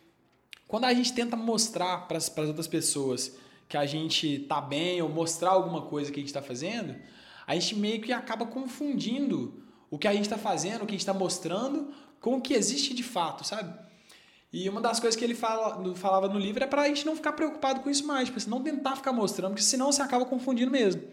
[0.68, 3.36] quando a gente tenta mostrar para as outras pessoas
[3.68, 6.96] que a gente tá bem ou mostrar alguma coisa que a gente está fazendo,
[7.48, 10.98] a gente meio que acaba confundindo o que a gente está fazendo, o que a
[10.98, 13.85] gente está mostrando, com o que existe de fato, sabe?
[14.56, 17.14] E uma das coisas que ele fala, falava no livro é para a gente não
[17.14, 20.72] ficar preocupado com isso mais, para não tentar ficar mostrando, porque senão você acaba confundindo
[20.72, 21.04] mesmo.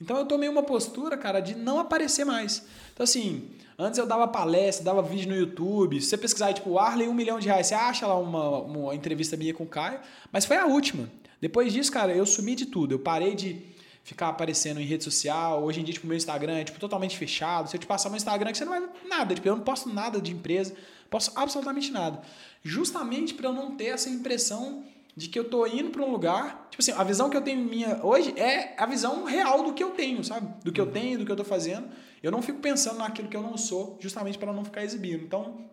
[0.00, 2.64] Então eu tomei uma postura, cara, de não aparecer mais.
[2.94, 6.00] Então, assim, antes eu dava palestra, dava vídeo no YouTube.
[6.00, 9.36] Se você pesquisar, tipo, Arley, um milhão de reais, você acha lá uma, uma entrevista
[9.36, 10.00] minha com o Caio,
[10.32, 11.06] mas foi a última.
[11.38, 12.94] Depois disso, cara, eu sumi de tudo.
[12.94, 13.60] Eu parei de
[14.04, 15.62] ficar aparecendo em rede social.
[15.62, 17.68] Hoje em dia, tipo, meu Instagram é tipo, totalmente fechado.
[17.68, 19.34] Se eu te passar meu Instagram, que você não vai nada.
[19.34, 20.74] Tipo, eu não posto nada de empresa,
[21.10, 22.20] posso absolutamente nada.
[22.62, 24.84] Justamente para eu não ter essa impressão
[25.16, 26.68] de que eu tô indo para um lugar.
[26.70, 29.82] Tipo assim, a visão que eu tenho minha hoje é a visão real do que
[29.82, 30.46] eu tenho, sabe?
[30.62, 31.88] Do que eu tenho, do que eu tô fazendo.
[32.22, 35.24] Eu não fico pensando naquilo que eu não sou, justamente para não ficar exibindo.
[35.24, 35.64] Então,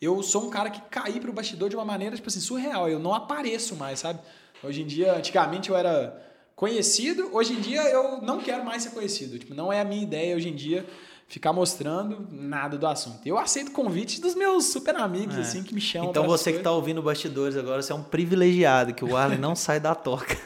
[0.00, 2.88] eu sou um cara que caí pro bastidor de uma maneira, tipo assim, surreal.
[2.88, 4.20] Eu não apareço mais, sabe?
[4.62, 8.90] Hoje em dia, antigamente eu era conhecido, hoje em dia eu não quero mais ser
[8.90, 9.38] conhecido.
[9.38, 10.84] Tipo, não é a minha ideia hoje em dia
[11.28, 13.20] ficar mostrando nada do assunto.
[13.26, 15.40] Eu aceito convites dos meus super amigos, é.
[15.40, 16.08] assim, que me chamam.
[16.08, 19.54] Então você que está ouvindo bastidores agora, você é um privilegiado, que o Arlen não
[19.56, 20.36] sai da toca.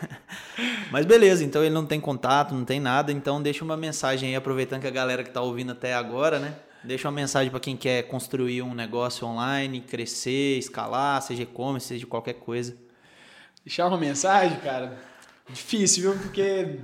[0.91, 4.35] Mas beleza, então ele não tem contato, não tem nada, então deixa uma mensagem aí,
[4.35, 6.55] aproveitando que a galera que está ouvindo até agora, né?
[6.83, 12.07] Deixa uma mensagem para quem quer construir um negócio online, crescer, escalar, seja e-commerce, seja
[12.07, 12.77] qualquer coisa.
[13.65, 14.99] Deixar uma mensagem, cara?
[15.49, 16.21] Difícil, viu?
[16.21, 16.81] Porque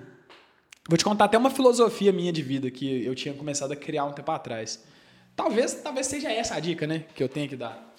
[0.88, 4.06] Vou te contar até uma filosofia minha de vida que eu tinha começado a criar
[4.06, 4.82] um tempo atrás.
[5.36, 7.94] Talvez, talvez seja essa a dica, né, que eu tenho que dar.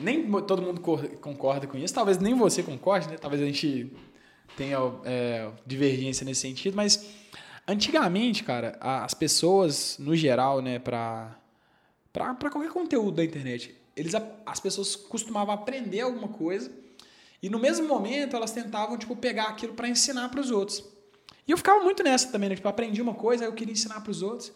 [0.00, 3.18] Nem todo mundo concorda com isso, talvez nem você concorde, né?
[3.18, 3.92] Talvez a gente
[4.56, 7.06] tenha é, divergência nesse sentido, mas
[7.68, 11.36] antigamente, cara, as pessoas no geral, né, para
[12.10, 14.14] para qualquer conteúdo da internet, eles
[14.46, 16.70] as pessoas costumavam aprender alguma coisa
[17.42, 20.93] e no mesmo momento elas tentavam tipo pegar aquilo para ensinar para os outros.
[21.46, 22.56] E eu ficava muito nessa também, né?
[22.56, 24.52] Tipo, aprendi uma coisa, aí eu queria ensinar para os outros.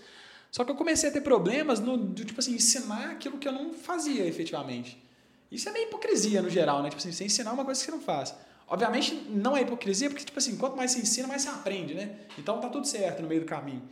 [0.50, 3.52] Só que eu comecei a ter problemas no, do, tipo assim, ensinar aquilo que eu
[3.52, 5.02] não fazia efetivamente.
[5.50, 6.88] Isso é meio hipocrisia no geral, né?
[6.88, 8.34] Tipo assim, você ensinar uma coisa que você não faz.
[8.66, 12.16] Obviamente não é hipocrisia, porque, tipo assim, quanto mais você ensina, mais você aprende, né?
[12.38, 13.82] Então tá tudo certo no meio do caminho.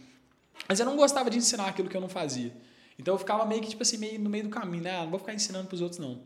[0.69, 2.53] Mas eu não gostava de ensinar aquilo que eu não fazia.
[2.99, 4.99] Então eu ficava meio que, tipo assim, meio no meio do caminho, né?
[4.99, 6.23] Ah, não vou ficar ensinando para os outros, não.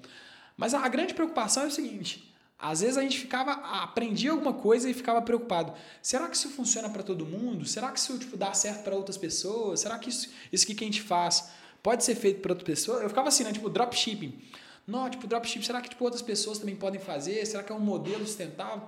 [0.57, 2.30] Mas a grande preocupação é o seguinte:
[2.61, 3.53] às vezes a gente ficava,
[3.83, 5.73] aprendia alguma coisa e ficava preocupado.
[6.03, 7.65] Será que isso funciona para todo mundo?
[7.65, 9.81] Será que isso tipo, dá certo para outras pessoas?
[9.81, 11.51] Será que isso, isso que a gente faz
[11.83, 13.01] pode ser feito para outra pessoa?
[13.03, 13.53] Eu ficava assim, né?
[13.53, 14.39] Tipo, dropshipping.
[14.87, 17.45] Não, tipo, dropshipping, será que tipo, outras pessoas também podem fazer?
[17.47, 18.83] Será que é um modelo sustentável?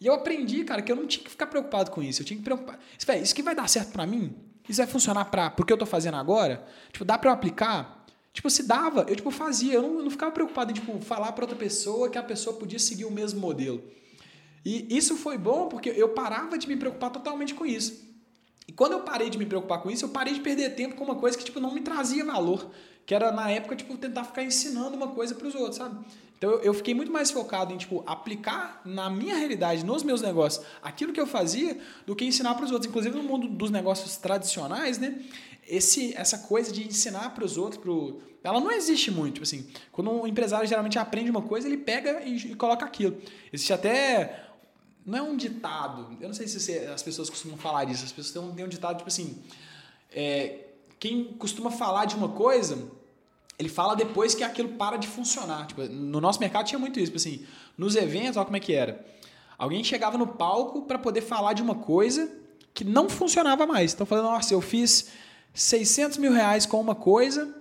[0.00, 2.20] E eu aprendi, cara, que eu não tinha que ficar preocupado com isso.
[2.20, 2.78] Eu tinha que preocupar.
[2.98, 4.34] Isso, isso que vai dar certo para mim?
[4.68, 6.66] Isso vai funcionar para o que eu tô fazendo agora?
[6.92, 8.04] Tipo, dá para eu aplicar?
[8.36, 9.72] Tipo, se dava, eu tipo, fazia.
[9.72, 12.54] Eu não, eu não ficava preocupado em tipo, falar para outra pessoa que a pessoa
[12.54, 13.82] podia seguir o mesmo modelo.
[14.62, 18.04] E isso foi bom porque eu parava de me preocupar totalmente com isso.
[18.68, 21.04] E quando eu parei de me preocupar com isso, eu parei de perder tempo com
[21.04, 22.70] uma coisa que tipo, não me trazia valor.
[23.06, 26.04] Que era, na época, tipo, tentar ficar ensinando uma coisa para os outros, sabe?
[26.36, 30.62] Então eu, fiquei muito mais focado em tipo, aplicar na minha realidade, nos meus negócios,
[30.82, 32.90] aquilo que eu fazia, do que ensinar para os outros.
[32.90, 35.22] Inclusive no mundo dos negócios tradicionais, né?
[35.68, 39.42] Esse, essa coisa de ensinar para os outros, pro, ela não existe muito.
[39.42, 43.16] Assim, quando um empresário geralmente aprende uma coisa, ele pega e, e coloca aquilo.
[43.52, 44.44] Existe até.
[45.04, 46.16] Não é um ditado.
[46.20, 48.04] Eu não sei se você, as pessoas costumam falar disso.
[48.04, 49.42] As pessoas têm, têm um ditado tipo assim.
[50.12, 50.60] É,
[50.98, 52.88] quem costuma falar de uma coisa,
[53.58, 55.66] ele fala depois que aquilo para de funcionar.
[55.66, 57.12] Tipo, no nosso mercado tinha muito isso.
[57.12, 57.46] Tipo assim,
[57.76, 59.04] nos eventos, olha como é que era.
[59.58, 62.30] Alguém chegava no palco para poder falar de uma coisa
[62.72, 63.94] que não funcionava mais.
[63.94, 65.08] Então, falando, nossa, eu fiz
[65.56, 67.52] 600 mil reais com uma coisa.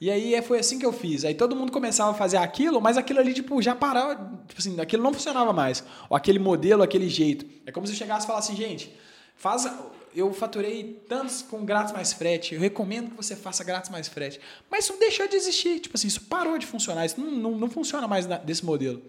[0.00, 1.24] E aí é, foi assim que eu fiz.
[1.24, 4.14] Aí todo mundo começava a fazer aquilo, mas aquilo ali, tipo, já parava.
[4.48, 5.84] Tipo assim, aquilo não funcionava mais.
[6.08, 7.46] Ou aquele modelo, aquele jeito.
[7.66, 8.94] É como se eu chegasse e falasse assim, gente,
[9.36, 9.70] faz.
[10.14, 12.54] Eu faturei tantos com grátis mais frete.
[12.54, 14.40] Eu recomendo que você faça grátis mais frete.
[14.70, 15.80] Mas isso deixou de existir.
[15.80, 17.04] Tipo assim, isso parou de funcionar.
[17.04, 19.02] Isso não, não, não funciona mais desse modelo.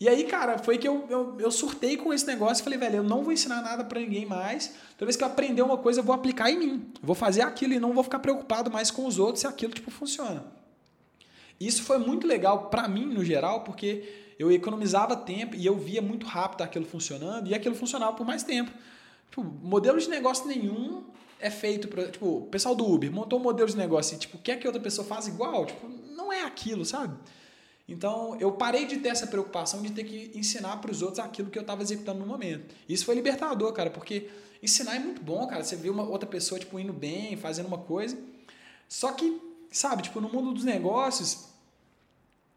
[0.00, 2.96] E aí, cara, foi que eu, eu, eu surtei com esse negócio e falei, velho,
[2.96, 4.74] eu não vou ensinar nada para ninguém mais.
[4.98, 6.92] Toda vez que eu aprender uma coisa, eu vou aplicar em mim.
[7.00, 9.72] Eu vou fazer aquilo e não vou ficar preocupado mais com os outros se aquilo,
[9.72, 10.44] tipo, funciona.
[11.60, 16.02] Isso foi muito legal para mim, no geral, porque eu economizava tempo e eu via
[16.02, 18.72] muito rápido aquilo funcionando e aquilo funcionava por mais tempo.
[19.30, 21.04] Tipo, modelo de negócio nenhum
[21.38, 24.38] é feito para, tipo, o pessoal do Uber montou um modelo de negócio e, tipo,
[24.38, 25.66] quer que outra pessoa faça igual?
[25.66, 27.16] Tipo, não é aquilo, sabe?
[27.86, 31.50] Então, eu parei de ter essa preocupação de ter que ensinar para os outros aquilo
[31.50, 32.74] que eu estava executando no momento.
[32.88, 34.30] Isso foi libertador, cara, porque
[34.62, 35.62] ensinar é muito bom, cara.
[35.62, 38.18] Você vê uma outra pessoa tipo indo bem, fazendo uma coisa.
[38.88, 41.46] Só que, sabe, tipo, no mundo dos negócios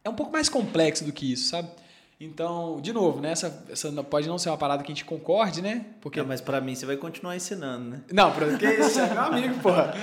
[0.03, 1.69] é um pouco mais complexo do que isso, sabe?
[2.19, 3.31] Então, de novo, né?
[3.31, 5.85] Essa, essa pode não ser uma parada que a gente concorde, né?
[6.01, 6.19] Porque...
[6.19, 8.01] Não, mas para mim você vai continuar ensinando, né?
[8.11, 9.93] Não, porque você é meu amigo, porra.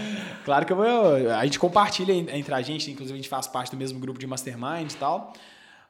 [0.44, 1.30] Claro que eu vou.
[1.32, 4.28] A gente compartilha entre a gente, inclusive a gente faz parte do mesmo grupo de
[4.28, 5.32] mastermind e tal.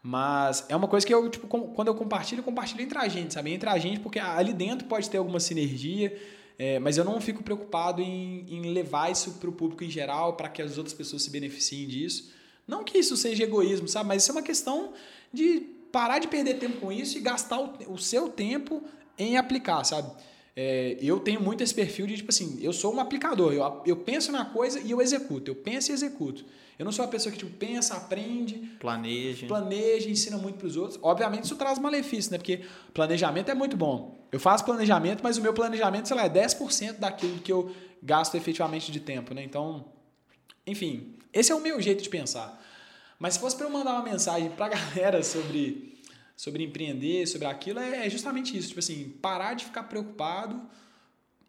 [0.03, 3.35] Mas é uma coisa que eu, tipo, quando eu compartilho, eu compartilho entre a gente,
[3.35, 3.53] sabe?
[3.53, 6.15] Entre a gente, porque ali dentro pode ter alguma sinergia,
[6.59, 10.35] é, mas eu não fico preocupado em, em levar isso para o público em geral,
[10.35, 12.33] para que as outras pessoas se beneficiem disso.
[12.67, 14.09] Não que isso seja egoísmo, sabe?
[14.09, 14.93] Mas isso é uma questão
[15.33, 18.83] de parar de perder tempo com isso e gastar o, o seu tempo
[19.17, 20.11] em aplicar, sabe?
[20.57, 23.97] É, eu tenho muito esse perfil de, tipo assim, eu sou um aplicador, eu, eu
[23.97, 26.45] penso na coisa e eu executo, eu penso e executo.
[26.77, 30.77] Eu não sou uma pessoa que, tipo, pensa, aprende, planeja, planeja ensina muito para os
[30.77, 30.99] outros.
[31.01, 32.39] Obviamente isso traz malefício, né?
[32.39, 34.19] Porque planejamento é muito bom.
[34.33, 37.73] Eu faço planejamento, mas o meu planejamento, sei lá, é 10% daquilo que eu
[38.03, 39.45] gasto efetivamente de tempo, né?
[39.45, 39.85] Então,
[40.67, 42.61] enfim, esse é o meu jeito de pensar.
[43.19, 45.99] Mas se fosse para eu mandar uma mensagem para a galera sobre,
[46.37, 48.69] sobre empreender, sobre aquilo, é, é justamente isso.
[48.69, 50.61] Tipo assim, parar de ficar preocupado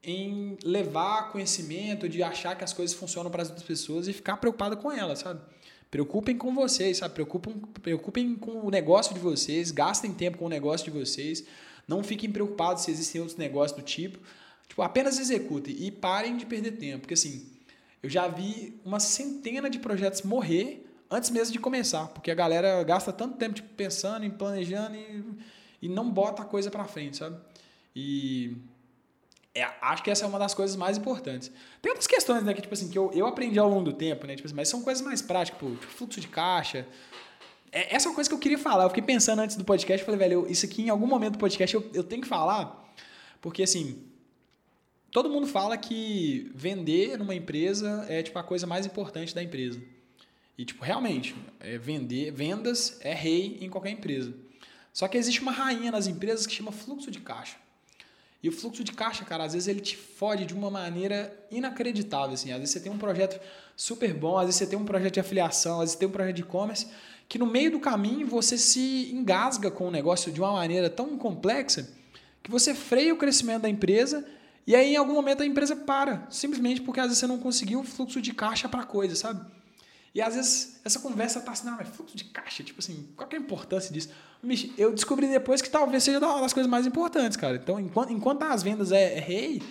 [0.04, 4.38] em levar conhecimento, de achar que as coisas funcionam para as outras pessoas e ficar
[4.38, 5.42] preocupado com elas, sabe?
[5.90, 7.14] Preocupem com vocês, sabe?
[7.14, 11.44] Preocupem, preocupem com o negócio de vocês, gastem tempo com o negócio de vocês.
[11.88, 14.20] Não fiquem preocupados se existem outros negócios do tipo.
[14.68, 17.02] Tipo, apenas executem e parem de perder tempo.
[17.02, 17.48] Porque assim,
[18.04, 20.86] eu já vi uma centena de projetos morrer
[21.16, 22.08] antes mesmo de começar.
[22.08, 25.24] Porque a galera gasta tanto tempo tipo, pensando, em planejando e,
[25.84, 27.38] e não bota a coisa para frente, sabe?
[27.96, 28.56] E
[29.54, 31.50] é, acho que essa é uma das coisas mais importantes.
[31.82, 34.28] Tem outras questões, né, que, tipo assim, que eu, eu aprendi ao longo do tempo,
[34.28, 34.36] né?
[34.36, 36.86] Tipo assim, mas são coisas mais práticas, tipo, tipo, fluxo de caixa.
[37.72, 38.84] É, essa é uma coisa que eu queria falar.
[38.84, 41.40] Eu fiquei pensando antes do podcast, falei, velho, eu, isso aqui em algum momento do
[41.40, 42.94] podcast eu, eu tenho que falar,
[43.40, 44.04] porque assim,
[45.10, 49.82] todo mundo fala que vender numa empresa é tipo a coisa mais importante da empresa.
[50.58, 54.34] E, tipo, realmente, é vender, vendas é rei em qualquer empresa.
[54.94, 57.58] Só que existe uma rainha nas empresas que chama fluxo de caixa.
[58.42, 62.36] E o fluxo de caixa, cara, às vezes ele te fode de uma maneira inacreditável,
[62.36, 62.52] assim.
[62.52, 63.42] Às vezes você tem um projeto
[63.76, 66.12] super bom, às vezes você tem um projeto de afiliação, às vezes você tem um
[66.12, 66.88] projeto de e-commerce,
[67.28, 71.18] que no meio do caminho você se engasga com o negócio de uma maneira tão
[71.18, 71.90] complexa
[72.44, 74.24] que você freia o crescimento da empresa
[74.68, 77.80] e aí em algum momento a empresa para, simplesmente porque às vezes você não conseguiu
[77.80, 79.44] o fluxo de caixa para coisa, sabe?
[80.16, 83.28] E às vezes essa conversa tá assim, não, é fluxo de caixa, tipo assim, qual
[83.30, 84.10] é a importância disso?
[84.42, 87.58] Mich, eu descobri depois que talvez seja uma das coisas mais importantes, cara.
[87.58, 89.62] Então, enquanto, enquanto as vendas é, é rei,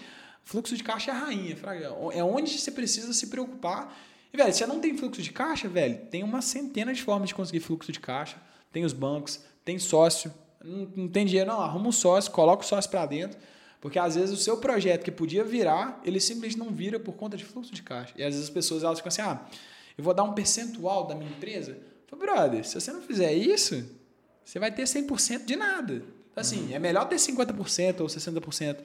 [0.42, 1.86] fluxo de caixa é rainha, fraga.
[2.12, 3.96] É onde você precisa se preocupar.
[4.34, 7.30] E, velho, se você não tem fluxo de caixa, velho, tem uma centena de formas
[7.30, 8.36] de conseguir fluxo de caixa.
[8.70, 10.30] Tem os bancos, tem sócio.
[10.62, 11.60] Não, não tem dinheiro, não.
[11.62, 13.38] Arruma um sócio, coloca o sócio para dentro.
[13.80, 17.34] Porque às vezes o seu projeto que podia virar, ele simplesmente não vira por conta
[17.34, 18.12] de fluxo de caixa.
[18.16, 19.40] E às vezes as pessoas elas ficam assim, ah,
[19.96, 21.78] eu vou dar um percentual da minha empresa.
[22.06, 23.84] Falei, brother, se você não fizer isso,
[24.44, 25.94] você vai ter 100% de nada.
[25.94, 26.74] Então, assim, uhum.
[26.74, 28.78] é melhor ter 50% ou 60%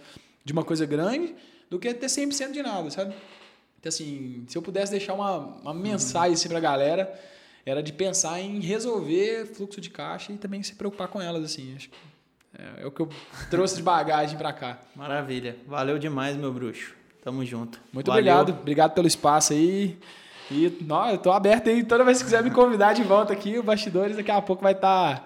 [0.43, 1.35] de uma coisa grande
[1.69, 3.13] do que ter 100% de nada, sabe?
[3.79, 5.79] Então, assim, se eu pudesse deixar uma, uma uhum.
[5.79, 7.19] mensagem assim, para a galera,
[7.65, 11.75] era de pensar em resolver fluxo de caixa e também se preocupar com elas, assim.
[11.75, 11.97] Acho que
[12.57, 13.09] é, é o que eu
[13.49, 14.79] trouxe de bagagem para cá.
[14.95, 15.57] Maravilha.
[15.67, 16.95] Valeu demais, meu bruxo.
[17.23, 17.79] Tamo junto.
[17.91, 18.33] Muito Valeu.
[18.33, 18.59] obrigado.
[18.59, 19.97] Obrigado pelo espaço aí.
[20.51, 21.83] E não, eu tô aberto aí.
[21.83, 24.73] Toda vez que quiser me convidar de volta aqui, o Bastidores daqui a pouco vai
[24.73, 25.23] estar tá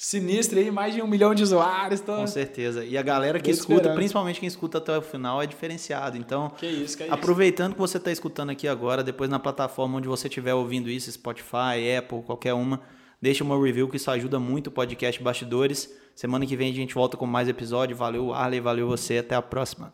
[0.00, 2.00] sinistro aí, mais de um milhão de usuários.
[2.00, 2.16] Tô...
[2.16, 2.84] Com certeza.
[2.84, 3.96] E a galera que escuta, esperando.
[3.96, 6.16] principalmente quem escuta até o final, é diferenciado.
[6.16, 7.74] Então, que isso, que é aproveitando isso.
[7.74, 11.96] que você está escutando aqui agora, depois na plataforma onde você estiver ouvindo isso, Spotify,
[11.98, 12.80] Apple, qualquer uma,
[13.20, 15.92] deixa uma review que isso ajuda muito o podcast Bastidores.
[16.14, 17.94] Semana que vem a gente volta com mais episódio.
[17.94, 19.18] Valeu, Arley, valeu você.
[19.18, 19.92] Até a próxima.